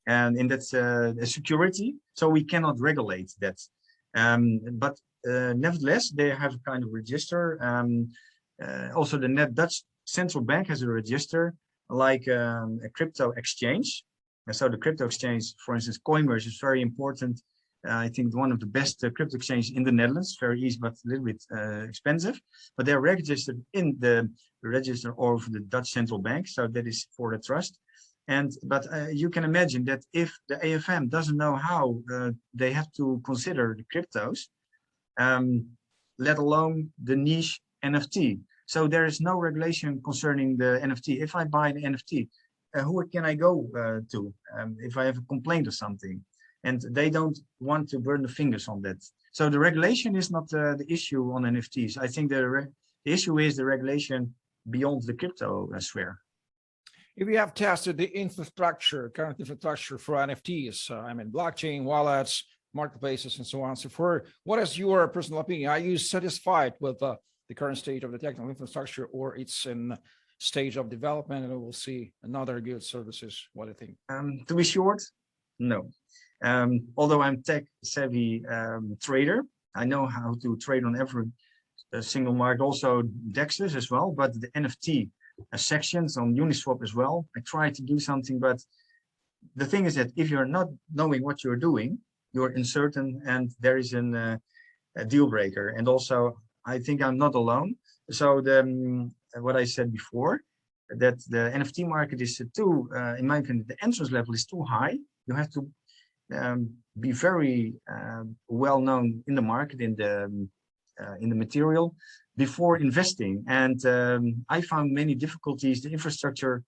and 0.07 0.39
in 0.39 0.49
that 0.49 0.65
uh, 0.75 1.25
security, 1.25 1.97
so 2.15 2.29
we 2.29 2.45
cannot 2.45 2.81
regulate 2.81 3.33
that. 3.41 3.59
Um, 4.15 4.61
but 4.73 4.99
uh, 5.29 5.53
nevertheless, 5.57 6.11
they 6.11 6.31
have 6.31 6.55
a 6.55 6.71
kind 6.71 6.85
of 6.85 6.91
register. 6.93 7.59
Um, 7.61 8.09
uh, 8.63 8.89
also, 8.95 9.19
the 9.19 9.29
Net 9.29 9.55
Dutch 9.55 9.83
central 10.05 10.43
bank 10.43 10.69
has 10.69 10.83
a 10.83 10.89
register 10.89 11.55
like 11.91 12.29
um, 12.29 12.81
a 12.85 12.89
crypto 12.89 13.31
exchange. 13.33 14.05
And 14.47 14.57
so 14.57 14.69
the 14.69 14.79
crypto 14.79 15.07
exchange, 15.07 15.55
for 15.65 15.75
instance, 15.75 15.99
Coinbase 15.99 16.47
is 16.47 16.59
very 16.61 16.81
important. 16.81 17.41
I 17.85 18.09
think 18.09 18.37
one 18.37 18.53
of 18.53 18.61
the 18.61 18.67
best 18.67 19.05
uh, 19.05 19.11
crypto 19.11 19.37
exchanges 19.37 19.71
in 19.77 19.85
the 19.85 19.93
Netherlands, 19.93 20.37
very 20.41 20.61
easy, 20.61 20.79
but 20.81 20.93
a 20.93 21.09
little 21.09 21.25
bit 21.25 21.43
uh, 21.55 21.85
expensive. 21.89 22.41
But 22.77 22.87
they're 22.87 23.01
registered 23.01 23.63
in 23.73 23.97
the 23.99 24.29
register 24.63 25.15
of 25.19 25.51
the 25.53 25.61
Dutch 25.61 25.93
central 25.93 26.19
bank. 26.19 26.49
So 26.49 26.67
that 26.67 26.87
is 26.87 27.07
for 27.17 27.31
the 27.33 27.39
trust. 27.39 27.79
And 28.27 28.53
but 28.65 28.87
uh, 28.93 29.09
you 29.09 29.31
can 29.31 29.45
imagine 29.45 29.85
that 29.85 30.03
if 30.13 30.37
the 30.49 30.57
AFM 30.57 31.09
doesn't 31.09 31.37
know 31.37 31.57
how 31.57 32.03
uh, 32.13 32.31
they 32.53 32.73
have 32.73 32.93
to 32.93 33.23
consider 33.25 33.77
the 33.77 33.85
cryptos, 33.93 34.41
um, 35.19 35.67
let 36.19 36.39
alone 36.39 36.93
the 37.03 37.17
niche 37.17 37.61
NFT. 37.85 38.41
So 38.67 38.87
there 38.87 39.07
is 39.07 39.21
no 39.21 39.39
regulation 39.39 40.03
concerning 40.05 40.59
the 40.59 40.79
NFT. 40.83 41.23
If 41.23 41.35
I 41.35 41.45
buy 41.45 41.73
the 41.73 41.85
NFT, 41.85 42.29
uh, 42.77 42.83
who 42.83 43.07
can 43.09 43.25
I 43.25 43.35
go 43.35 43.67
uh, 43.75 44.01
to 44.13 44.35
um, 44.59 44.77
if 44.79 44.99
I 44.99 45.05
have 45.05 45.17
a 45.17 45.23
complaint 45.23 45.67
or 45.67 45.71
something? 45.71 46.23
And 46.65 46.83
they 46.91 47.11
don't 47.11 47.39
want 47.61 47.89
to 47.91 47.99
burn 47.99 48.23
the 48.23 48.29
fingers 48.29 48.69
on 48.69 48.83
that. 48.83 48.97
So 49.33 49.49
the 49.49 49.59
regulation 49.59 50.17
is 50.17 50.31
not 50.31 50.53
uh, 50.53 50.75
the 50.75 50.87
issue 50.89 51.33
on 51.33 51.43
NFTs. 51.43 51.99
I 51.99 52.09
think 52.09 52.31
the, 52.31 52.69
the 53.05 53.13
issue 53.13 53.39
is 53.39 53.57
the 53.57 53.65
regulation 53.65 54.35
beyond 54.69 55.03
the 55.05 55.15
crypto 55.15 55.71
sphere 55.79 56.19
if 57.19 57.27
we 57.27 57.35
have 57.35 57.53
tested 57.53 57.97
the 57.97 58.07
infrastructure, 58.17 59.09
current 59.09 59.41
infrastructure 59.41 59.99
for 59.99 60.15
NFTs, 60.15 60.89
uh, 60.93 61.01
I 61.01 61.13
mean, 61.15 61.33
blockchain, 61.33 61.83
wallets, 61.83 62.45
marketplaces, 62.73 63.39
and 63.39 63.47
so 63.47 63.61
on 63.63 63.71
and 63.71 63.79
so 63.79 63.89
forth, 63.89 64.31
what 64.45 64.61
is 64.61 64.79
your 64.79 65.09
personal 65.09 65.41
opinion? 65.41 65.69
Are 65.69 65.81
you 65.81 65.99
satisfied 65.99 66.75
with 66.79 67.03
uh, 67.03 67.17
the 67.49 67.57
current 67.57 67.77
state 67.77 68.05
of 68.05 68.13
the 68.13 68.19
technical 68.19 68.49
infrastructure, 68.49 69.07
or 69.07 69.35
it's 69.35 69.67
in 69.67 69.99
stage 70.39 70.77
of 70.77 70.89
development 70.89 71.45
and 71.45 71.61
we'll 71.61 71.73
see 71.73 72.13
another 72.23 72.61
good 72.61 72.85
services? 72.85 73.49
What 73.53 73.65
do 73.65 73.71
you 73.71 73.75
think? 73.75 73.97
Um, 74.09 74.45
to 74.47 74.55
be 74.55 74.63
short, 74.63 75.03
no. 75.59 75.91
Um, 76.43 76.81
although 76.97 77.23
I'm 77.23 77.43
tech 77.43 77.65
savvy 77.83 78.45
um, 78.47 78.97
trader, 79.03 79.45
I 79.75 79.85
know 79.85 80.07
how 80.07 80.35
to 80.43 80.57
trade 80.57 80.85
on 80.85 80.99
every 80.99 81.25
uh, 81.93 82.01
single 82.01 82.35
market, 82.35 82.63
also 82.63 83.03
DEXs 83.33 83.75
as 83.77 83.91
well, 83.91 84.13
but 84.17 84.33
the 84.41 84.49
NFT 84.49 85.09
sections 85.57 86.17
on 86.17 86.35
Uniswap 86.35 86.83
as 86.83 86.95
well. 86.95 87.27
I 87.37 87.41
try 87.47 87.71
to 87.71 87.83
do 87.83 87.99
something, 87.99 88.39
but 88.39 88.61
the 89.57 89.67
thing 89.67 89.87
is 89.87 89.95
that 89.95 90.11
if 90.17 90.31
you're 90.31 90.53
not 90.59 90.69
knowing 90.93 91.23
what 91.23 91.45
you're 91.45 91.57
doing, 91.57 91.99
you're 92.33 92.49
uncertain 92.49 93.23
and 93.27 93.51
there 93.61 93.79
is 93.79 93.93
an, 93.93 94.15
uh, 94.15 94.39
a 94.97 95.05
deal 95.05 95.29
breaker. 95.29 95.69
And 95.77 95.89
also, 95.89 96.39
I 96.67 96.79
think 96.79 97.03
I'm 97.03 97.19
not 97.19 97.35
alone. 97.35 97.77
So 98.11 98.41
the 98.41 98.61
um, 98.61 99.15
what 99.41 99.57
I 99.57 99.65
said 99.65 99.93
before, 99.93 100.41
that 100.91 101.19
the 101.29 101.51
NFT 101.55 101.87
market 101.87 102.21
is 102.21 102.41
too, 102.57 102.89
uh, 102.95 103.15
in 103.17 103.27
my 103.27 103.39
opinion, 103.39 103.67
the 103.69 103.83
entrance 103.83 104.11
level 104.11 104.35
is 104.35 104.47
too 104.47 104.63
high. 104.63 104.97
You 105.27 105.35
have 105.35 105.51
to 105.53 105.69
um, 106.35 106.71
be 106.99 107.13
very 107.13 107.75
uh, 107.91 108.25
well 108.49 108.81
known 108.81 109.23
in 109.27 109.35
the 109.35 109.43
market, 109.43 109.81
in 109.81 109.95
the 109.97 110.25
um, 110.25 110.51
uh, 111.01 111.15
in 111.21 111.29
the 111.29 111.37
material, 111.37 111.95
before 112.37 112.77
investing. 112.77 113.45
And 113.49 113.85
um, 113.87 114.45
I 114.49 114.61
found 114.61 114.93
many 114.93 115.15
difficulties. 115.15 115.83
The 115.83 115.91
infrastructure, 115.91 116.63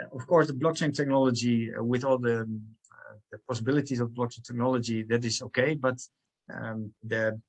uh, 0.00 0.16
of 0.16 0.26
course, 0.26 0.46
the 0.48 0.54
blockchain 0.54 0.92
technology 0.94 1.70
uh, 1.72 1.82
with 1.84 2.04
all 2.04 2.18
the, 2.18 2.40
uh, 2.40 3.14
the, 3.30 3.38
possibilities 3.48 4.00
of 4.00 4.10
blockchain 4.10 4.44
technology, 4.44 5.04
that 5.04 5.24
is 5.24 5.40
okay. 5.42 5.74
But 5.74 5.98
um, 6.52 6.92
the, 7.02 7.40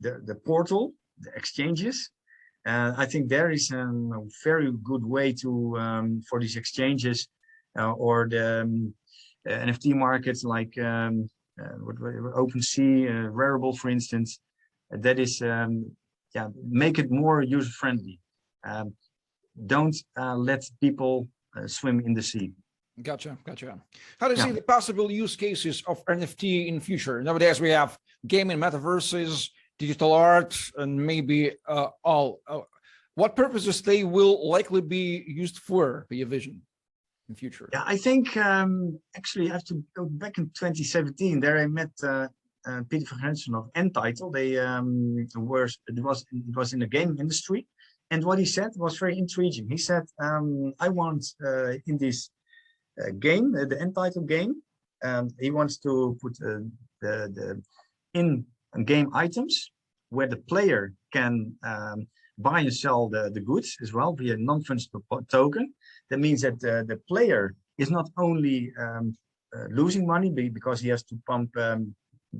the, 0.00 0.20
the 0.24 0.36
portal, 0.36 0.92
the 1.20 1.30
exchanges, 1.34 2.10
uh, 2.66 2.92
I 2.96 3.06
think 3.06 3.28
there 3.28 3.50
is 3.50 3.70
a 3.70 3.90
very 4.44 4.70
good 4.82 5.04
way 5.04 5.32
to 5.42 5.78
um, 5.78 6.22
for 6.28 6.38
these 6.40 6.56
exchanges 6.56 7.28
uh, 7.78 7.92
or 7.92 8.28
the 8.28 8.62
um, 8.62 8.94
NFT 9.48 9.94
markets 9.94 10.44
like 10.44 10.76
um, 10.78 11.28
uh, 11.60 11.76
what, 11.80 11.96
OpenSea, 11.96 13.30
Rarible, 13.30 13.76
for 13.76 13.88
instance. 13.88 14.40
that 14.90 15.18
is 15.18 15.42
um, 15.42 15.90
yeah, 16.34 16.48
make 16.68 16.98
it 16.98 17.10
more 17.10 17.42
user 17.42 17.70
friendly. 17.70 18.20
Um, 18.64 18.94
don't 19.66 19.96
uh, 20.18 20.36
let 20.36 20.62
people 20.80 21.28
uh, 21.56 21.66
swim 21.66 22.00
in 22.00 22.14
the 22.14 22.22
sea. 22.22 22.52
Gotcha, 23.02 23.38
gotcha. 23.44 23.78
How 24.20 24.28
do 24.28 24.34
you 24.34 24.38
yeah. 24.38 24.46
see 24.46 24.52
the 24.52 24.62
possible 24.62 25.10
use 25.10 25.36
cases 25.36 25.82
of 25.86 26.04
NFT 26.06 26.66
in 26.66 26.80
future? 26.80 27.22
Nowadays 27.22 27.60
we 27.60 27.70
have 27.70 27.96
gaming, 28.26 28.58
metaverses, 28.58 29.50
digital 29.78 30.12
art, 30.12 30.58
and 30.76 30.96
maybe 30.96 31.52
uh, 31.68 31.88
all. 32.02 32.40
Uh, 32.46 32.60
what 33.14 33.36
purposes 33.36 33.82
they 33.82 34.04
will 34.04 34.48
likely 34.48 34.80
be 34.80 35.24
used 35.26 35.58
for? 35.58 36.06
Be 36.08 36.22
a 36.22 36.26
vision 36.26 36.62
in 37.28 37.34
future. 37.34 37.68
Yeah, 37.72 37.82
I 37.86 37.96
think 37.96 38.36
um, 38.36 38.98
actually 39.16 39.50
I 39.50 39.52
have 39.52 39.64
to 39.64 39.82
go 39.96 40.06
back 40.06 40.38
in 40.38 40.46
2017. 40.46 41.40
There 41.40 41.58
I 41.58 41.66
met 41.66 41.90
uh, 42.02 42.28
uh, 42.66 42.82
Peter 42.88 43.06
van 43.06 43.18
Grensen 43.20 43.54
of 43.54 43.70
N-Title. 43.74 44.30
They 44.30 44.58
um, 44.58 45.26
were 45.36 45.68
it 45.86 46.02
was 46.02 46.24
it 46.32 46.56
was 46.56 46.72
in 46.72 46.80
the 46.80 46.86
game 46.86 47.16
industry, 47.18 47.66
and 48.10 48.24
what 48.24 48.38
he 48.38 48.44
said 48.44 48.70
was 48.76 48.98
very 48.98 49.18
intriguing. 49.18 49.68
He 49.68 49.78
said, 49.78 50.04
um, 50.20 50.72
"I 50.80 50.88
want 50.88 51.24
uh, 51.44 51.72
in 51.86 51.98
this 51.98 52.30
uh, 53.00 53.10
game, 53.18 53.54
uh, 53.54 53.66
the 53.66 53.80
N-Title 53.80 54.22
game, 54.22 54.62
um, 55.04 55.28
he 55.38 55.50
wants 55.50 55.78
to 55.78 56.18
put 56.20 56.32
uh, 56.42 56.60
the 57.02 57.14
the 57.36 57.62
in 58.14 58.44
game 58.84 59.10
items 59.14 59.70
where 60.10 60.26
the 60.26 60.42
player 60.48 60.94
can 61.12 61.54
um, 61.62 62.06
buy 62.38 62.60
and 62.60 62.74
sell 62.74 63.08
the, 63.08 63.30
the 63.34 63.40
goods 63.40 63.76
as 63.82 63.92
well 63.92 64.14
via 64.14 64.36
non-fungible 64.36 65.28
token. 65.28 65.74
That 66.10 66.20
means 66.20 66.40
that 66.42 66.54
uh, 66.64 66.84
the 66.84 67.00
player 67.08 67.54
is 67.76 67.90
not 67.90 68.08
only 68.16 68.72
um, 68.78 69.16
uh, 69.56 69.66
losing 69.70 70.06
money 70.06 70.30
because 70.30 70.80
he 70.80 70.88
has 70.88 71.02
to 71.04 71.16
pump 71.26 71.56
um, 71.56 71.94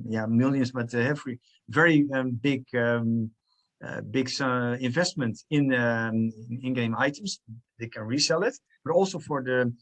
yeah 0.07 0.25
millions, 0.25 0.71
but 0.71 0.93
every 0.93 1.39
very 1.69 2.07
um, 2.13 2.31
big 2.31 2.63
um, 2.75 3.31
uh, 3.85 4.01
big 4.01 4.29
uh, 4.41 4.75
investment 4.79 5.41
in 5.49 5.73
um, 5.73 6.31
in-game 6.61 6.95
items. 6.97 7.39
They 7.79 7.87
can 7.87 8.03
resell 8.03 8.43
it, 8.43 8.55
but 8.83 8.93
also 8.93 9.19
for 9.19 9.41
the 9.41 9.73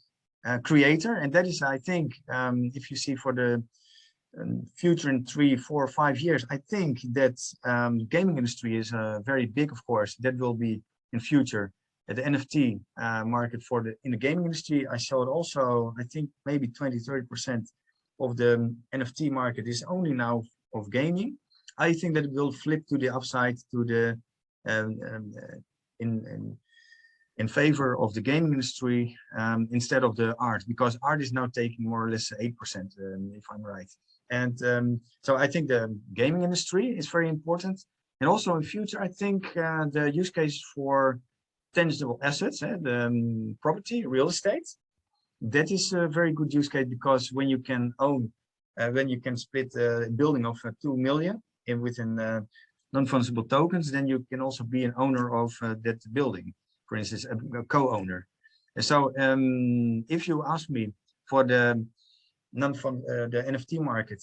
uh, 0.46 0.60
creator, 0.60 1.14
and 1.16 1.34
that 1.34 1.48
is, 1.48 1.62
I 1.62 1.80
think, 1.80 2.14
um, 2.30 2.72
if 2.74 2.92
you 2.92 2.98
see 2.98 3.16
for 3.16 3.34
the 3.34 3.64
future 4.76 5.10
in 5.10 5.26
three, 5.26 5.56
four, 5.56 5.88
five 5.88 6.20
years, 6.20 6.46
I 6.50 6.58
think 6.70 7.00
that 7.14 7.38
um, 7.66 8.06
gaming 8.06 8.38
industry 8.38 8.78
is 8.78 8.94
uh, 8.94 9.20
very 9.26 9.46
big. 9.46 9.72
Of 9.72 9.86
course, 9.86 10.16
that 10.16 10.38
will 10.38 10.54
be 10.54 10.82
in 11.14 11.20
future. 11.20 11.72
At 12.10 12.16
the 12.16 12.22
NFT 12.22 12.80
uh, 13.02 13.26
market 13.26 13.62
for 13.64 13.84
the 13.84 13.94
in 14.06 14.12
the 14.12 14.18
gaming 14.18 14.46
industry, 14.46 14.88
I 14.88 14.98
saw 14.98 15.24
it 15.24 15.28
also. 15.28 15.94
I 16.00 16.04
think 16.04 16.30
maybe 16.46 16.68
20, 16.68 17.00
30 17.00 17.28
percent 17.28 17.70
of 18.20 18.38
the 18.38 18.74
NFT 18.96 19.32
market 19.32 19.68
is 19.68 19.84
only 19.88 20.14
now 20.14 20.44
of 20.74 20.90
gaming. 20.90 21.38
I 21.78 21.94
think 21.94 22.16
that 22.16 22.26
it 22.26 22.32
will 22.32 22.52
flip 22.52 22.88
to 22.88 22.98
the 22.98 23.10
upside 23.10 23.58
to 23.72 23.84
the 23.84 24.20
um, 24.68 25.00
um, 25.10 25.34
uh, 25.38 25.58
in, 26.00 26.10
in, 26.28 26.58
in 27.38 27.48
favor 27.48 27.98
of 27.98 28.14
the 28.14 28.22
gaming 28.22 28.54
industry 28.54 29.16
um, 29.38 29.68
instead 29.72 30.04
of 30.04 30.16
the 30.16 30.36
art 30.40 30.64
because 30.68 30.98
art 31.04 31.22
is 31.22 31.32
now 31.32 31.48
taking 31.48 31.90
more 31.90 32.06
or 32.06 32.10
less 32.10 32.32
eight 32.40 32.58
percent 32.58 32.94
um, 33.00 33.32
if 33.36 33.44
I'm 33.52 33.62
right. 33.62 33.90
And 34.30 34.62
um, 34.64 35.02
so 35.24 35.38
I 35.38 35.48
think 35.48 35.68
the 35.68 35.98
gaming 36.14 36.44
industry 36.44 36.88
is 36.98 37.08
very 37.08 37.30
important. 37.30 37.84
And 38.20 38.30
also 38.30 38.56
in 38.56 38.64
future, 38.64 39.02
I 39.02 39.08
think 39.08 39.56
uh, 39.58 39.86
the 39.92 40.12
use 40.14 40.30
case 40.30 40.62
for 40.74 41.20
tangible 41.74 42.20
assets, 42.22 42.64
eh, 42.64 42.76
the 42.82 43.08
um, 43.08 43.58
property, 43.62 44.06
real 44.06 44.30
estate, 44.30 44.68
that 45.42 45.72
is 45.72 45.94
a 45.94 46.08
very 46.08 46.34
good 46.34 46.54
use 46.54 46.70
case 46.70 46.88
because 46.90 47.32
when 47.32 47.48
you 47.48 47.60
can 47.60 47.94
own, 48.00 48.32
uh, 48.80 48.90
when 48.90 49.08
you 49.08 49.20
can 49.20 49.38
split 49.38 49.74
a 49.76 50.10
building 50.16 50.46
of 50.46 50.58
uh, 50.66 50.72
2 50.82 50.98
million 50.98 51.42
in 51.68 51.80
within 51.82 52.20
uh, 52.20 52.42
non-fungible 52.94 53.48
tokens, 53.50 53.92
then 53.92 54.08
you 54.08 54.26
can 54.30 54.42
also 54.42 54.64
be 54.64 54.84
an 54.86 54.94
owner 54.98 55.36
of 55.36 55.54
uh, 55.62 55.76
that 55.84 56.00
building, 56.14 56.54
for 56.88 56.98
instance, 56.98 57.26
a, 57.26 57.60
a 57.60 57.64
co-owner. 57.66 58.26
So 58.80 59.12
um, 59.18 60.06
if 60.10 60.28
you 60.28 60.44
ask 60.46 60.70
me 60.70 60.94
for 61.30 61.44
the 61.44 61.86
non 62.58 62.74
fun 62.74 63.04
uh, 63.10 63.28
the 63.34 63.44
NFT 63.52 63.80
market, 63.80 64.22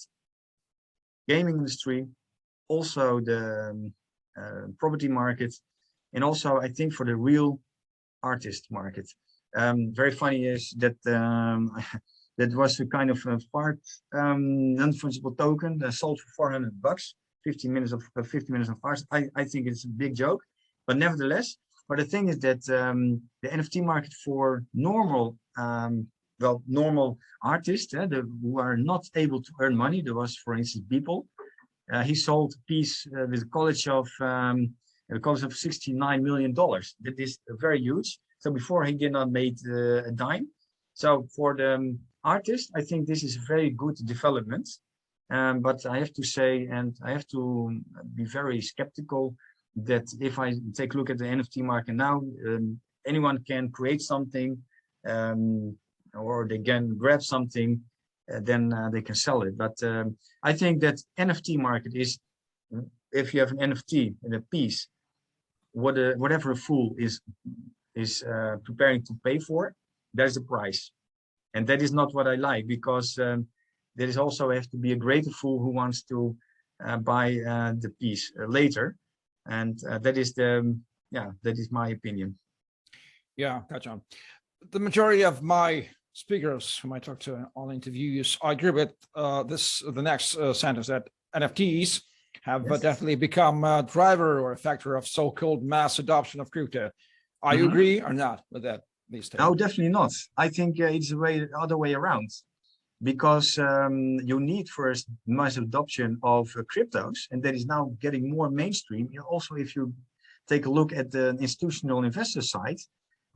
gaming 1.27 1.57
industry, 1.57 2.07
also 2.67 3.19
the 3.19 3.69
um, 3.71 3.93
uh, 4.39 4.67
property 4.77 5.07
market, 5.07 5.53
and 6.13 6.23
also 6.23 6.59
I 6.59 6.69
think 6.69 6.93
for 6.93 7.05
the 7.05 7.15
real 7.15 7.59
artist 8.21 8.67
market. 8.69 9.07
Um, 9.55 9.93
very 9.93 10.11
funny 10.11 10.45
is 10.45 10.73
that 10.83 10.97
um, 11.07 11.71
that 12.37 12.53
was 12.53 12.79
a 12.79 12.85
kind 12.85 13.09
of 13.09 13.19
a 13.25 13.39
part 13.53 13.79
um, 14.13 14.75
non-fungible 14.75 15.37
token 15.37 15.77
that 15.79 15.93
sold 15.93 16.19
for 16.19 16.49
400 16.49 16.81
bucks, 16.81 17.15
15 17.45 17.71
minutes 17.71 17.93
of 17.93 18.03
uh, 18.17 18.23
50 18.23 18.51
minutes 18.51 18.69
of 18.69 18.77
art. 18.83 19.01
I, 19.11 19.25
I 19.35 19.45
think 19.45 19.67
it's 19.67 19.85
a 19.85 19.87
big 19.87 20.15
joke, 20.15 20.41
but 20.87 20.97
nevertheless. 20.97 21.55
But 21.87 21.99
the 21.99 22.05
thing 22.05 22.29
is 22.29 22.39
that 22.39 22.67
um, 22.69 23.21
the 23.43 23.49
NFT 23.49 23.83
market 23.83 24.13
for 24.25 24.63
normal, 24.73 25.37
um, 25.55 26.07
well, 26.39 26.61
normal 26.67 27.17
artists 27.41 27.93
uh, 27.93 28.05
the, 28.07 28.21
who 28.41 28.59
are 28.59 28.77
not 28.77 29.05
able 29.15 29.41
to 29.41 29.51
earn 29.61 29.75
money. 29.75 30.01
There 30.01 30.15
was, 30.15 30.35
for 30.37 30.55
instance, 30.55 30.85
people. 30.89 31.27
Uh, 31.91 32.03
he 32.03 32.15
sold 32.15 32.53
a 32.53 32.61
piece 32.67 33.05
uh, 33.07 33.25
with 33.29 33.43
a 33.43 33.49
college 33.57 33.87
of 33.87 34.09
um, 34.19 34.73
a 35.11 35.19
college 35.19 35.43
of 35.43 35.53
69 35.53 36.23
million 36.23 36.53
dollars. 36.53 36.95
That 37.01 37.19
is 37.19 37.37
very 37.59 37.79
huge. 37.79 38.19
So 38.39 38.51
before 38.51 38.83
he 38.83 38.93
did 38.93 39.11
not 39.11 39.31
made 39.31 39.57
uh, 39.67 40.03
a 40.03 40.11
dime. 40.11 40.47
So 40.93 41.27
for 41.35 41.55
the 41.55 41.75
um, 41.75 41.99
artist, 42.23 42.71
I 42.75 42.81
think 42.81 43.05
this 43.05 43.23
is 43.23 43.35
a 43.35 43.45
very 43.47 43.69
good 43.69 43.95
development. 44.05 44.67
Um, 45.29 45.61
but 45.61 45.85
I 45.85 45.97
have 45.99 46.13
to 46.13 46.23
say, 46.23 46.67
and 46.71 46.95
I 47.03 47.11
have 47.11 47.27
to 47.29 47.81
be 48.13 48.25
very 48.25 48.61
skeptical 48.61 49.35
that 49.75 50.05
if 50.21 50.39
I 50.39 50.53
take 50.73 50.93
a 50.93 50.97
look 50.97 51.09
at 51.09 51.17
the 51.17 51.25
NFT 51.25 51.63
market 51.63 51.95
now, 51.95 52.21
um, 52.47 52.79
anyone 53.05 53.43
can 53.43 53.71
create 53.71 54.01
something 54.01 54.57
um, 55.07 55.75
or 56.15 56.47
they 56.47 56.59
can 56.59 56.97
grab 56.97 57.21
something, 57.21 57.81
uh, 58.33 58.39
then 58.41 58.73
uh, 58.73 58.89
they 58.89 59.01
can 59.01 59.15
sell 59.15 59.41
it. 59.43 59.57
But 59.57 59.81
um, 59.83 60.17
I 60.43 60.53
think 60.53 60.81
that 60.81 61.01
NFT 61.17 61.57
market 61.57 61.93
is, 61.95 62.19
if 63.11 63.33
you 63.33 63.39
have 63.39 63.51
an 63.51 63.59
NFT 63.59 64.15
in 64.23 64.33
a 64.33 64.41
piece, 64.41 64.87
what 65.71 65.97
a, 65.97 66.13
whatever 66.17 66.51
a 66.51 66.55
fool 66.55 66.95
is 66.97 67.21
is 67.95 68.23
uh, 68.23 68.57
preparing 68.65 69.01
to 69.03 69.13
pay 69.23 69.39
for, 69.39 69.73
there's 70.13 70.35
the 70.35 70.41
price 70.41 70.91
and 71.55 71.65
that 71.65 71.81
is 71.81 71.91
not 71.91 72.13
what 72.13 72.27
I 72.27 72.35
like 72.35 72.67
because 72.67 73.17
um, 73.17 73.47
there 73.95 74.07
is 74.07 74.17
also 74.17 74.51
have 74.51 74.69
to 74.71 74.77
be 74.77 74.91
a 74.91 74.95
greater 74.95 75.31
fool 75.31 75.59
who 75.59 75.69
wants 75.69 76.03
to 76.03 76.35
uh, 76.85 76.97
buy 76.97 77.39
uh, 77.39 77.73
the 77.79 77.89
piece 77.99 78.31
uh, 78.39 78.45
later, 78.45 78.97
and 79.47 79.81
uh, 79.89 79.97
that 79.99 80.17
is 80.17 80.33
the 80.33 80.59
um, 80.59 80.81
yeah 81.11 81.31
that 81.43 81.57
is 81.57 81.71
my 81.71 81.89
opinion. 81.89 82.37
Yeah, 83.37 83.61
gotcha. 83.71 84.01
The 84.71 84.79
majority 84.79 85.23
of 85.23 85.41
my 85.41 85.87
speakers 86.15 86.79
whom 86.79 86.93
I 86.93 86.99
talk 86.99 87.19
to 87.21 87.47
on 87.55 87.71
interviews, 87.71 88.37
I 88.41 88.53
agree 88.53 88.71
with 88.71 88.93
uh, 89.15 89.43
this 89.43 89.83
the 89.85 90.01
next 90.01 90.35
uh, 90.35 90.53
sentence 90.53 90.87
that 90.87 91.07
NFTs 91.35 92.01
have 92.43 92.65
yes. 92.69 92.79
definitely 92.81 93.15
become 93.15 93.63
a 93.63 93.83
driver 93.83 94.39
or 94.39 94.53
a 94.53 94.57
factor 94.57 94.95
of 94.95 95.07
so-called 95.07 95.61
mass 95.63 95.99
adoption 95.99 96.39
of 96.41 96.49
crypto. 96.49 96.89
Are 97.41 97.53
mm 97.53 97.57
-hmm. 97.57 97.59
you 97.59 97.69
agree 97.69 98.01
or 98.01 98.13
not 98.13 98.37
with 98.51 98.63
that? 98.63 98.81
these 99.09 99.29
days? 99.29 99.39
No, 99.39 99.55
definitely 99.55 99.89
not. 99.89 100.11
I 100.37 100.49
think 100.49 100.79
uh, 100.79 100.85
it's 100.85 101.09
the 101.09 101.17
way 101.17 101.47
other 101.59 101.77
way 101.77 101.93
around 101.93 102.29
because 103.03 103.57
um, 103.59 104.19
you 104.23 104.39
need 104.39 104.69
first 104.69 105.07
mass 105.27 105.57
adoption 105.57 106.17
of 106.23 106.49
uh, 106.55 106.63
cryptos 106.73 107.19
and 107.31 107.43
that 107.43 107.55
is 107.55 107.65
now 107.65 107.91
getting 108.01 108.29
more 108.29 108.49
mainstream. 108.49 109.09
Also, 109.29 109.55
if 109.55 109.75
you 109.75 109.93
take 110.47 110.65
a 110.65 110.69
look 110.69 110.93
at 110.93 111.11
the 111.11 111.29
institutional 111.39 112.03
investor 112.03 112.41
side 112.41 112.79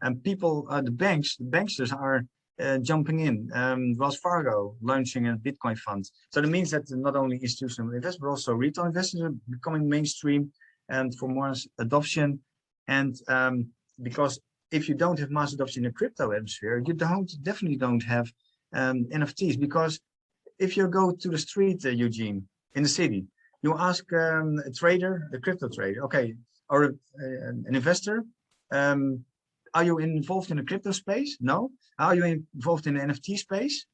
and 0.01 0.23
people, 0.23 0.65
uh, 0.69 0.81
the 0.81 0.91
banks, 0.91 1.35
the 1.35 1.45
banksters 1.45 1.93
are 1.93 2.23
uh, 2.59 2.77
jumping 2.79 3.19
in. 3.21 3.49
Um, 3.53 3.95
Wells 3.97 4.17
Fargo 4.17 4.75
launching 4.81 5.27
a 5.27 5.37
Bitcoin 5.37 5.77
fund. 5.77 6.09
So 6.31 6.41
that 6.41 6.47
means 6.47 6.71
that 6.71 6.83
not 6.89 7.15
only 7.15 7.37
institutional 7.37 7.93
investors, 7.93 8.19
but 8.21 8.29
also 8.29 8.53
retail 8.53 8.85
investors 8.85 9.21
are 9.21 9.33
becoming 9.49 9.87
mainstream 9.87 10.51
and 10.89 11.15
for 11.17 11.29
more 11.29 11.53
adoption. 11.79 12.39
And 12.87 13.15
um, 13.27 13.67
because 14.01 14.39
if 14.71 14.87
you 14.89 14.95
don't 14.95 15.19
have 15.19 15.31
mass 15.31 15.53
adoption 15.53 15.85
in 15.85 15.91
the 15.91 15.93
crypto 15.93 16.31
atmosphere, 16.31 16.83
you 16.85 16.93
don't 16.93 17.31
definitely 17.43 17.77
don't 17.77 18.03
have 18.03 18.31
um, 18.73 19.05
NFTs 19.11 19.59
because 19.59 19.99
if 20.59 20.75
you 20.75 20.87
go 20.87 21.11
to 21.11 21.29
the 21.29 21.37
street, 21.37 21.85
uh, 21.85 21.89
Eugene, 21.89 22.47
in 22.75 22.83
the 22.83 22.89
city, 22.89 23.25
you 23.61 23.75
ask 23.77 24.11
um, 24.13 24.59
a 24.65 24.71
trader, 24.71 25.29
a 25.33 25.39
crypto 25.39 25.69
trader, 25.69 26.03
okay, 26.03 26.35
or 26.69 26.85
uh, 26.85 26.89
an 27.49 27.65
investor, 27.73 28.23
um, 28.71 29.23
are 29.73 29.83
you 29.83 29.99
involved 29.99 30.51
in 30.51 30.57
the 30.57 30.63
crypto 30.63 30.91
space? 30.91 31.37
No. 31.39 31.71
Are 31.97 32.15
you 32.15 32.25
involved 32.55 32.87
in 32.87 32.95
the 32.95 33.01
NFT 33.01 33.37
space? 33.37 33.85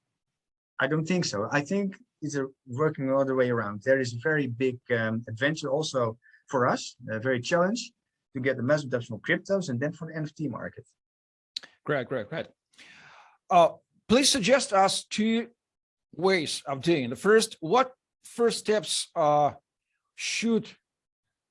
I 0.80 0.88
don't 0.88 1.06
think 1.06 1.26
so. 1.26 1.48
I 1.52 1.62
think 1.62 1.96
it's 2.22 2.36
a 2.36 2.46
working 2.68 3.12
all 3.12 3.26
the 3.26 3.36
way 3.36 3.50
around. 3.50 3.82
There 3.84 4.00
is 4.00 4.14
a 4.14 4.18
very 4.22 4.48
big 4.48 4.78
um, 4.92 5.24
adventure 5.28 5.70
also 5.70 6.18
for 6.48 6.68
us, 6.68 6.96
a 7.10 7.20
very 7.20 7.40
challenge 7.40 7.92
to 8.34 8.42
get 8.42 8.58
the 8.58 8.64
mass 8.64 8.84
adoption 8.84 9.16
of 9.16 9.22
cryptos 9.22 9.70
and 9.70 9.80
then 9.80 9.94
for 9.94 10.08
the 10.08 10.20
NFT 10.20 10.50
market. 10.50 10.86
Great, 11.86 12.08
great, 12.08 12.30
great. 12.30 12.48
Uh, 13.50 13.70
please 14.08 14.30
suggest 14.30 14.74
us 14.74 15.06
two 15.06 15.48
ways 16.16 16.62
of 16.68 16.82
doing. 16.82 17.10
The 17.10 17.16
first, 17.16 17.58
what 17.60 17.92
first 18.24 18.60
steps 18.60 19.10
uh, 19.16 19.52
should 20.16 20.68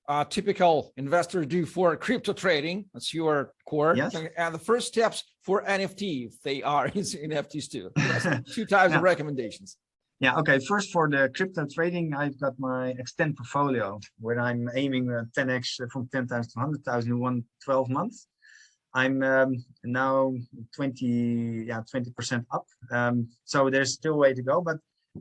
a 0.08 0.26
typical 0.28 0.92
investor 0.96 1.44
do 1.44 1.64
for 1.66 1.96
crypto 1.96 2.32
trading? 2.32 2.86
That's 2.92 3.14
your 3.14 3.52
core. 3.68 3.94
Yes. 3.96 4.14
And 4.36 4.54
the 4.54 4.58
first 4.58 4.88
steps 4.88 5.24
for 5.42 5.62
NFT, 5.64 6.26
if 6.28 6.42
they 6.42 6.62
are 6.62 6.88
NFTs 6.90 7.70
too. 7.70 7.90
two 8.54 8.66
types 8.66 8.90
yeah. 8.90 8.96
of 8.96 9.02
recommendations. 9.02 9.76
Yeah, 10.20 10.36
okay. 10.36 10.58
First 10.58 10.92
for 10.92 11.08
the 11.08 11.30
crypto 11.34 11.66
trading, 11.66 12.14
I've 12.14 12.38
got 12.40 12.54
my 12.58 12.90
extend 12.98 13.36
portfolio 13.36 13.98
where 14.20 14.40
I'm 14.40 14.70
aiming 14.74 15.06
10x 15.36 15.82
uh, 15.82 15.86
from 15.92 16.08
10,000 16.12 16.28
to 16.28 16.48
100,000 16.54 17.10
in 17.10 17.18
one 17.18 17.44
12 17.64 17.90
months. 17.90 18.28
I'm 18.94 19.22
um, 19.24 19.56
now 19.82 20.32
20, 20.76 21.64
yeah, 21.66 21.80
20% 21.92 22.44
up. 22.52 22.64
Um, 22.92 23.28
so 23.44 23.68
there's 23.68 23.92
still 23.92 24.14
a 24.14 24.18
way 24.18 24.34
to 24.34 24.42
go, 24.42 24.60
but 24.60 24.76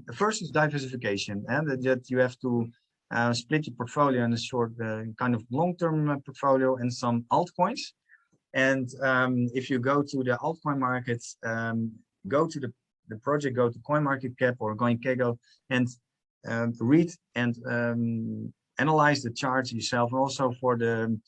the 0.06 0.14
first 0.14 0.42
is 0.42 0.52
diversification 0.52 1.44
and 1.48 1.68
that 1.70 2.10
you 2.10 2.20
have 2.20 2.38
to 2.40 2.70
uh, 3.14 3.34
split 3.34 3.68
your 3.68 3.76
portfolio 3.76 4.24
in 4.24 4.34
a 4.34 4.38
short 4.38 4.72
uh, 4.84 5.04
kind 5.18 5.36
of 5.36 5.44
long-term 5.52 6.10
uh, 6.10 6.18
portfolio 6.26 6.76
and 6.78 6.92
some 6.92 7.26
altcoins. 7.32 7.82
And 8.54 8.90
um, 9.02 9.48
if 9.54 9.70
you 9.70 9.80
go 9.80 10.04
to 10.04 10.18
the 10.24 10.38
altcoin 10.42 10.80
markets, 10.80 11.38
um, 11.44 11.92
go 12.28 12.48
to 12.48 12.60
the 12.60 12.72
the 13.10 13.18
project, 13.18 13.56
go 13.56 13.70
to 13.70 13.80
CoinMarketCap 13.80 14.56
or 14.60 14.76
CoinGecko 14.76 15.38
and 15.70 15.88
um, 16.48 16.74
read 16.80 17.12
and 17.36 17.56
um, 17.70 18.54
analyze 18.80 19.22
the 19.22 19.32
charts 19.32 19.74
yourself. 19.74 20.12
And 20.12 20.20
also 20.20 20.54
for 20.60 20.78
the 20.78 21.20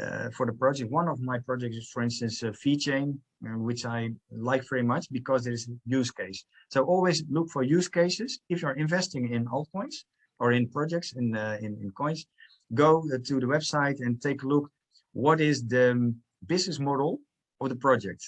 uh, 0.00 0.28
for 0.36 0.44
the 0.46 0.52
project, 0.52 0.90
one 0.90 1.08
of 1.08 1.20
my 1.20 1.38
projects 1.38 1.76
is, 1.76 1.90
for 1.90 2.02
instance, 2.02 2.42
a 2.42 2.50
VeChain, 2.50 3.18
uh, 3.46 3.58
which 3.58 3.86
I 3.86 4.10
like 4.30 4.62
very 4.68 4.82
much 4.82 5.06
because 5.10 5.44
there 5.44 5.54
is 5.54 5.68
a 5.68 5.72
use 5.86 6.10
case. 6.10 6.44
So 6.70 6.84
always 6.84 7.24
look 7.30 7.48
for 7.50 7.62
use 7.62 7.88
cases. 7.88 8.40
If 8.50 8.60
you're 8.60 8.72
investing 8.72 9.32
in 9.32 9.46
altcoins 9.46 9.96
or 10.38 10.52
in 10.52 10.68
projects 10.68 11.12
in 11.14 11.36
uh, 11.36 11.58
in, 11.60 11.72
in 11.82 11.90
coins, 11.92 12.26
go 12.74 13.02
to 13.02 13.40
the 13.40 13.46
website 13.46 13.98
and 14.00 14.20
take 14.20 14.42
a 14.42 14.46
look. 14.46 14.70
What 15.12 15.40
is 15.40 15.66
the 15.66 16.14
business 16.46 16.78
model 16.78 17.20
of 17.60 17.68
the 17.68 17.76
project? 17.76 18.22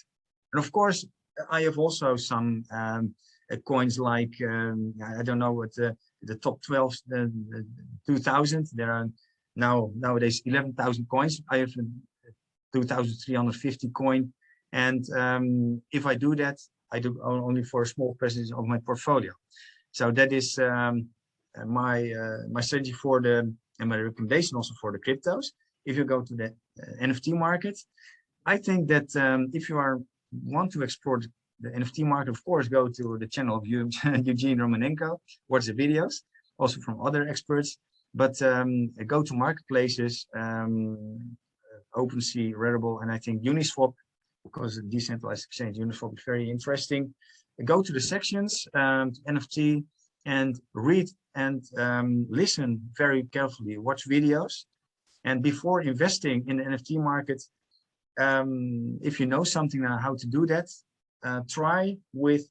And 0.52 0.64
of 0.64 0.72
course, 0.72 1.04
I 1.50 1.62
have 1.62 1.78
also 1.78 2.16
some 2.16 2.64
um, 2.70 3.14
uh, 3.50 3.56
coins 3.56 3.98
like 3.98 4.34
um, 4.46 4.94
I 5.18 5.22
don't 5.22 5.38
know 5.38 5.52
what 5.52 5.74
the, 5.74 5.96
the 6.22 6.36
top 6.36 6.60
12 6.62 6.94
uh, 7.16 7.26
2000 8.06 8.66
there 8.74 8.92
are 8.92 9.08
now 9.56 9.90
nowadays 9.96 10.42
11,000 10.44 11.06
coins 11.10 11.40
I 11.50 11.58
have 11.58 11.70
2,350 12.74 13.88
coin 13.88 14.32
and 14.72 15.04
um, 15.16 15.80
if 15.92 16.04
I 16.06 16.14
do 16.14 16.34
that 16.36 16.58
I 16.92 16.98
do 16.98 17.18
only 17.24 17.64
for 17.64 17.82
a 17.82 17.86
small 17.86 18.14
percentage 18.18 18.52
of 18.52 18.66
my 18.66 18.78
portfolio 18.84 19.32
so 19.92 20.10
that 20.10 20.32
is 20.32 20.58
um, 20.58 20.68
uh, 20.68 21.02
my 21.66 22.12
uh, 22.12 22.38
my 22.50 22.60
strategy 22.60 22.92
for 22.92 23.20
the 23.20 23.36
and 23.80 23.88
my 23.88 23.96
recommendation 23.96 24.56
also 24.56 24.74
for 24.80 24.90
the 24.92 24.98
cryptos 24.98 25.46
if 25.86 25.96
you 25.96 26.04
go 26.04 26.20
to 26.22 26.34
the 26.34 26.46
uh, 26.46 27.06
NFT 27.06 27.34
market 27.34 27.78
I 28.46 28.56
think 28.56 28.88
that 28.88 29.14
um, 29.16 29.50
if 29.52 29.68
you 29.68 29.76
are 29.76 30.00
want 30.44 30.72
to 30.72 30.82
explore 30.82 31.20
the 31.60 31.70
NFT 31.70 32.04
market, 32.04 32.30
of 32.30 32.44
course, 32.44 32.68
go 32.68 32.88
to 32.88 33.18
the 33.18 33.26
channel 33.26 33.56
of 33.58 33.66
Eugene 34.30 34.58
Romanenko, 34.58 35.18
watch 35.48 35.66
the 35.66 35.74
videos, 35.74 36.22
also 36.58 36.80
from 36.80 37.00
other 37.06 37.28
experts, 37.28 37.78
but 38.14 38.40
um, 38.42 38.90
go 39.06 39.22
to 39.22 39.34
marketplaces, 39.34 40.26
um, 40.34 41.36
OpenSea, 41.94 42.54
Rarible, 42.54 43.02
and 43.02 43.10
I 43.10 43.18
think 43.18 43.42
Uniswap, 43.42 43.92
because 44.44 44.80
decentralized 44.88 45.44
exchange 45.44 45.76
Uniswap 45.76 46.16
is 46.16 46.24
very 46.24 46.48
interesting. 46.48 47.14
Go 47.64 47.82
to 47.82 47.92
the 47.92 48.00
sections, 48.00 48.66
um, 48.74 49.12
NFT, 49.28 49.84
and 50.24 50.58
read 50.74 51.08
and 51.34 51.62
um, 51.78 52.26
listen 52.28 52.80
very 52.96 53.22
carefully, 53.24 53.78
watch 53.78 54.08
videos. 54.08 54.64
And 55.24 55.42
before 55.42 55.82
investing 55.82 56.44
in 56.48 56.56
the 56.58 56.64
NFT 56.64 57.02
market, 57.02 57.42
um, 58.18 58.98
if 59.02 59.20
you 59.20 59.26
know 59.26 59.44
something 59.44 59.84
on 59.84 59.98
how 59.98 60.14
to 60.16 60.26
do 60.26 60.46
that, 60.46 60.68
uh, 61.22 61.40
try 61.48 61.96
with 62.12 62.48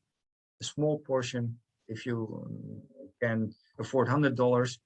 a 0.62 0.63
small 0.63 0.99
portion 0.99 1.58
if 1.88 2.06
you 2.06 2.17
um, 2.45 2.82
can 3.21 3.53
afford 3.80 4.08
hundred 4.08 4.36
dollars, 4.36 4.80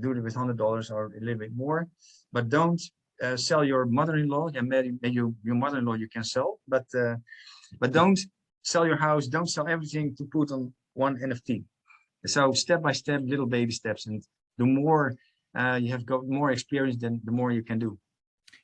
do 0.00 0.12
it 0.12 0.22
with 0.22 0.34
hundred 0.34 0.56
dollars 0.56 0.90
or 0.90 1.06
a 1.16 1.20
little 1.20 1.38
bit 1.38 1.54
more, 1.54 1.88
but 2.32 2.48
don't 2.48 2.80
uh, 3.22 3.36
sell 3.36 3.64
your 3.64 3.84
mother-in-law. 3.86 4.48
Yeah, 4.54 4.62
maybe, 4.62 4.92
maybe 5.02 5.14
you, 5.14 5.34
your 5.42 5.54
mother-in-law 5.54 5.94
you 5.94 6.08
can 6.08 6.24
sell, 6.24 6.60
but 6.66 6.86
uh, 6.94 7.16
but 7.78 7.92
don't 7.92 8.18
sell 8.62 8.86
your 8.86 8.96
house. 8.96 9.26
Don't 9.26 9.48
sell 9.48 9.68
everything 9.68 10.14
to 10.16 10.24
put 10.24 10.50
on 10.52 10.72
one 10.94 11.18
NFT. 11.18 11.64
So 12.26 12.52
step 12.52 12.82
by 12.82 12.92
step, 12.92 13.22
little 13.24 13.46
baby 13.46 13.72
steps, 13.72 14.06
and 14.06 14.22
the 14.58 14.66
more 14.66 15.14
uh, 15.56 15.78
you 15.80 15.92
have 15.92 16.06
got 16.06 16.26
more 16.26 16.50
experience, 16.50 16.96
then 17.00 17.20
the 17.24 17.32
more 17.32 17.50
you 17.50 17.62
can 17.62 17.78
do. 17.78 17.98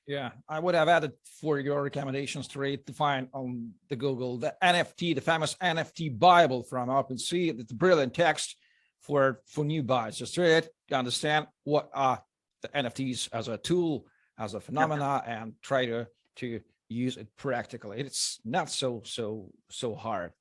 Yeah, 0.06 0.30
I 0.48 0.60
would 0.60 0.74
have 0.74 0.88
added 0.88 1.12
for 1.40 1.58
your 1.58 1.82
recommendations 1.82 2.46
to 2.48 2.60
rate 2.60 2.86
to 2.86 2.92
find 2.92 3.28
on 3.32 3.72
the 3.88 3.96
Google 3.96 4.38
the 4.38 4.54
NFT, 4.62 5.14
the 5.14 5.20
famous 5.20 5.56
NFT 5.56 6.16
Bible 6.16 6.62
from 6.62 6.88
OpenSea. 6.88 7.58
It's 7.58 7.72
a 7.72 7.74
brilliant 7.74 8.14
text 8.14 8.56
for 9.00 9.40
for 9.46 9.64
new 9.64 9.82
buyers. 9.82 10.16
Just 10.16 10.38
read 10.38 10.64
it, 10.64 10.94
understand 10.94 11.48
what 11.64 11.90
are 11.92 12.22
the 12.62 12.68
NFTs 12.68 13.28
as 13.32 13.48
a 13.48 13.58
tool, 13.58 14.06
as 14.38 14.54
a 14.54 14.60
phenomena, 14.60 15.22
and 15.26 15.54
try 15.62 15.86
to 15.86 16.06
to 16.36 16.60
use 16.88 17.16
it 17.16 17.28
practically. 17.36 17.98
It's 18.00 18.38
not 18.44 18.70
so 18.70 19.02
so 19.04 19.50
so 19.70 19.94
hard. 19.94 20.32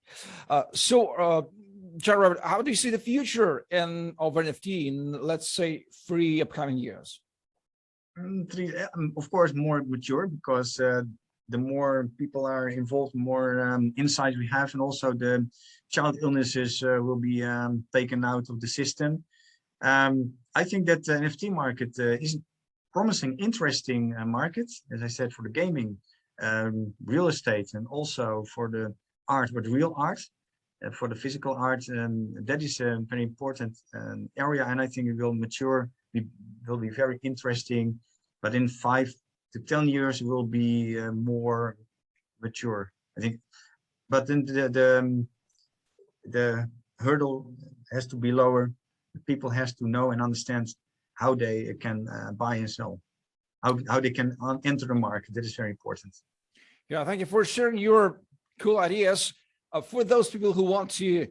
Uh, 0.49 0.63
so, 0.73 1.07
uh, 1.15 1.41
John 1.97 2.17
Robert, 2.17 2.39
how 2.43 2.61
do 2.61 2.69
you 2.69 2.75
see 2.75 2.89
the 2.89 2.99
future 2.99 3.65
in 3.71 4.13
of 4.17 4.33
NFT 4.33 4.87
in 4.87 5.21
let's 5.21 5.49
say 5.49 5.85
three 6.07 6.41
upcoming 6.41 6.77
years? 6.77 7.21
Mm, 8.17 8.51
three, 8.51 8.75
um, 8.95 9.13
of 9.17 9.29
course, 9.29 9.53
more 9.53 9.83
mature 9.83 10.27
because 10.27 10.79
uh, 10.79 11.03
the 11.49 11.57
more 11.57 12.09
people 12.17 12.45
are 12.45 12.69
involved, 12.69 13.13
more 13.13 13.59
um, 13.67 13.93
insights 13.97 14.37
we 14.37 14.47
have, 14.47 14.73
and 14.73 14.81
also 14.81 15.13
the 15.13 15.47
child 15.91 16.17
illnesses 16.21 16.81
uh, 16.83 16.97
will 17.01 17.19
be 17.19 17.43
um, 17.43 17.83
taken 17.93 18.23
out 18.25 18.49
of 18.49 18.59
the 18.61 18.67
system. 18.67 19.23
Um, 19.81 20.33
I 20.55 20.63
think 20.63 20.85
that 20.87 21.03
the 21.03 21.13
NFT 21.13 21.51
market 21.51 21.91
uh, 21.99 22.17
is 22.25 22.37
promising, 22.93 23.37
interesting 23.39 24.15
uh, 24.17 24.25
market, 24.25 24.71
as 24.91 25.03
I 25.03 25.07
said, 25.07 25.33
for 25.33 25.43
the 25.43 25.49
gaming, 25.49 25.97
real 27.05 27.27
estate, 27.27 27.69
and 27.73 27.85
also 27.87 28.43
for 28.53 28.69
the 28.69 28.93
art, 29.27 29.51
but 29.53 29.67
real 29.67 29.93
art. 29.97 30.19
Uh, 30.85 30.91
for 30.91 31.07
the 31.07 31.15
physical 31.15 31.53
art, 31.55 31.83
um, 31.89 32.33
that 32.43 32.61
is 32.61 32.79
a 32.79 32.99
very 33.09 33.23
important 33.23 33.77
um, 33.95 34.29
area, 34.37 34.65
and 34.65 34.81
I 34.81 34.87
think 34.87 35.07
it 35.07 35.15
will 35.15 35.33
mature 35.33 35.89
be, 36.13 36.27
will 36.67 36.77
be 36.77 36.89
very 36.89 37.19
interesting. 37.23 37.99
But 38.41 38.55
in 38.55 38.67
five 38.67 39.13
to 39.53 39.59
10 39.59 39.89
years, 39.89 40.21
it 40.21 40.27
will 40.27 40.43
be 40.43 40.99
uh, 40.99 41.11
more 41.11 41.77
mature, 42.41 42.91
I 43.17 43.21
think. 43.21 43.39
But 44.09 44.27
then 44.27 44.45
the, 44.45 44.69
the, 44.69 44.99
um, 44.99 45.27
the 46.25 46.69
hurdle 46.99 47.53
has 47.91 48.05
to 48.07 48.15
be 48.15 48.31
lower. 48.31 48.71
People 49.25 49.49
has 49.49 49.73
to 49.75 49.87
know 49.87 50.11
and 50.11 50.21
understand 50.21 50.67
how 51.15 51.33
they 51.33 51.73
can 51.79 52.07
uh, 52.07 52.33
buy 52.33 52.57
and 52.57 52.69
sell, 52.69 52.99
how, 53.63 53.79
how 53.87 53.99
they 53.99 54.11
can 54.11 54.35
uh, 54.43 54.57
enter 54.65 54.85
the 54.85 54.95
market. 54.95 55.33
That 55.33 55.45
is 55.45 55.55
very 55.55 55.71
important. 55.71 56.13
Yeah, 56.89 57.03
thank 57.03 57.21
you 57.21 57.25
for 57.25 57.43
sharing 57.43 57.77
your 57.77 58.21
cool 58.59 58.77
ideas. 58.77 59.33
Uh, 59.75 59.81
for 59.81 60.05
those 60.05 60.29
people 60.29 60.53
who 60.53 60.63
want 60.63 60.89
to 60.89 61.27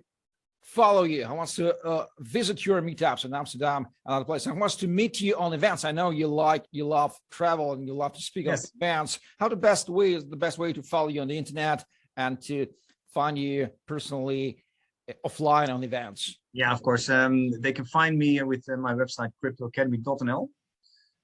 follow 0.60 1.04
you, 1.04 1.24
who 1.24 1.34
wants 1.34 1.56
to 1.56 1.74
uh, 1.78 2.04
visit 2.20 2.66
your 2.66 2.82
meetups 2.82 3.24
in 3.24 3.32
Amsterdam 3.32 3.86
and 4.04 4.14
other 4.14 4.24
places, 4.26 4.52
who 4.52 4.58
wants 4.58 4.76
to 4.76 4.86
meet 4.86 5.18
you 5.18 5.34
on 5.38 5.54
events. 5.54 5.82
I 5.82 5.92
know 5.92 6.10
you 6.10 6.26
like, 6.26 6.66
you 6.70 6.86
love 6.86 7.16
travel 7.30 7.72
and 7.72 7.86
you 7.86 7.94
love 7.94 8.12
to 8.12 8.20
speak 8.20 8.44
Yes. 8.44 8.66
on 8.66 8.70
events. 8.82 9.18
How 9.40 9.48
the 9.48 9.56
best 9.56 9.88
way 9.88 10.12
is 10.12 10.26
the 10.26 10.36
best 10.36 10.58
way 10.58 10.74
to 10.74 10.82
follow 10.82 11.08
you 11.08 11.22
on 11.22 11.28
the 11.28 11.38
internet 11.38 11.82
and 12.18 12.38
to 12.42 12.66
find 13.14 13.38
you 13.38 13.70
personally 13.86 14.62
uh, 15.08 15.14
offline 15.26 15.70
on 15.70 15.82
events? 15.82 16.38
Yeah, 16.52 16.70
of 16.70 16.82
course. 16.82 17.08
Um, 17.08 17.50
they 17.62 17.72
can 17.72 17.86
find 17.86 18.18
me 18.18 18.42
with 18.42 18.68
uh, 18.68 18.76
my 18.76 18.92
website 18.92 19.30
cryptoacademy.nl 19.42 20.48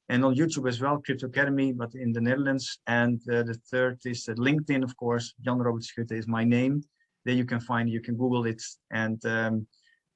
and 0.09 0.25
on 0.25 0.35
YouTube 0.35 0.67
as 0.67 0.81
well, 0.81 1.03
Crypto 1.05 1.27
Academy, 1.27 1.73
but 1.73 1.95
in 1.95 2.13
the 2.13 2.21
Netherlands. 2.21 2.79
And 2.87 3.21
uh, 3.31 3.43
the 3.43 3.59
third 3.71 3.99
is 4.07 4.27
uh, 4.27 4.33
LinkedIn, 4.33 4.83
of 4.83 4.97
course. 4.97 5.35
Jan 5.45 5.59
Robert 5.59 5.83
Schutte 5.83 6.13
is 6.13 6.27
my 6.27 6.45
name. 6.45 6.83
There 7.25 7.35
you 7.35 7.45
can 7.45 7.61
find, 7.61 7.89
you 7.89 8.01
can 8.01 8.17
Google 8.17 8.47
it. 8.47 8.63
And 8.91 9.25
um, 9.27 9.67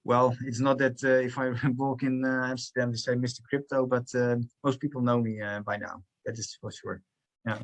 well, 0.05 0.37
it's 0.47 0.61
not 0.61 0.79
that 0.79 1.03
uh, 1.05 1.27
if 1.27 1.39
I 1.39 1.53
walk 1.77 2.03
in 2.03 2.25
uh, 2.25 2.47
Amsterdam, 2.51 2.91
they 2.91 2.97
say 2.97 3.15
Mr. 3.15 3.41
Crypto, 3.49 3.87
but 3.87 4.07
uh, 4.15 4.37
most 4.63 4.81
people 4.81 5.01
know 5.03 5.21
me 5.21 5.41
uh, 5.41 5.61
by 5.61 5.77
now. 5.77 6.03
That 6.25 6.39
is 6.39 6.57
for 6.61 6.71
sure. 6.73 7.03
Yeah 7.47 7.59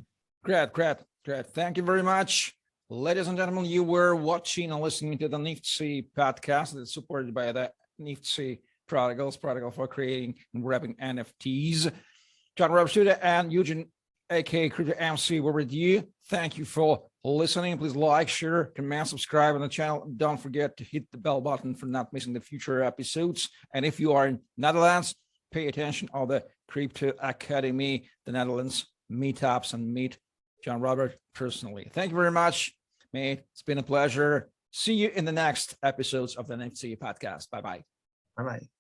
great, 0.44 0.72
great, 0.72 0.96
great. 1.24 1.46
Thank 1.46 1.76
you 1.76 1.82
very 1.82 2.02
much. 2.02 2.54
Ladies 2.88 3.28
and 3.28 3.36
gentlemen, 3.36 3.66
you 3.66 3.84
were 3.84 4.14
watching 4.14 4.72
and 4.72 4.80
listening 4.80 5.18
to 5.18 5.28
the 5.28 5.38
Nifty 5.38 6.08
podcast 6.16 6.72
that's 6.72 6.94
supported 6.94 7.32
by 7.32 7.52
the 7.52 7.70
Nifty 7.98 8.60
Prodigals, 8.88 9.36
Prodigal 9.36 9.70
for 9.70 9.86
creating 9.86 10.34
and 10.54 10.66
wrapping 10.66 10.96
NFTs. 10.96 11.92
John 12.56 12.72
Robert 12.72 12.96
and 13.22 13.52
Eugene, 13.52 13.86
aka 14.30 14.68
Crypto 14.68 14.94
MC, 14.96 15.40
were 15.40 15.52
with 15.52 15.72
you. 15.72 16.04
Thank 16.28 16.56
you 16.56 16.64
for 16.64 17.02
listening. 17.24 17.76
Please 17.78 17.96
like, 17.96 18.28
share, 18.28 18.66
comment, 18.76 19.08
subscribe 19.08 19.54
on 19.54 19.60
the 19.60 19.68
channel. 19.68 20.10
Don't 20.16 20.40
forget 20.40 20.76
to 20.78 20.84
hit 20.84 21.10
the 21.10 21.18
bell 21.18 21.40
button 21.40 21.74
for 21.74 21.86
not 21.86 22.12
missing 22.12 22.32
the 22.32 22.40
future 22.40 22.82
episodes. 22.82 23.48
And 23.74 23.84
if 23.84 24.00
you 24.00 24.12
are 24.12 24.26
in 24.26 24.40
Netherlands, 24.56 25.14
pay 25.50 25.66
attention 25.68 26.08
on 26.14 26.28
the 26.28 26.44
Crypto 26.68 27.12
Academy, 27.20 28.08
the 28.26 28.32
Netherlands 28.32 28.86
meetups 29.10 29.74
and 29.74 29.92
meet 29.92 30.18
John 30.64 30.80
Robert 30.80 31.16
personally. 31.34 31.90
Thank 31.92 32.10
you 32.10 32.16
very 32.16 32.30
much, 32.30 32.74
mate. 33.12 33.40
It's 33.52 33.62
been 33.62 33.78
a 33.78 33.82
pleasure. 33.82 34.50
See 34.72 34.94
you 34.94 35.08
in 35.08 35.24
the 35.24 35.32
next 35.32 35.74
episodes 35.82 36.36
of 36.36 36.46
the 36.46 36.56
Nifty 36.56 36.94
podcast. 36.96 37.50
Bye 37.50 37.60
bye. 37.60 37.82
Bye 38.36 38.44
bye. 38.44 38.79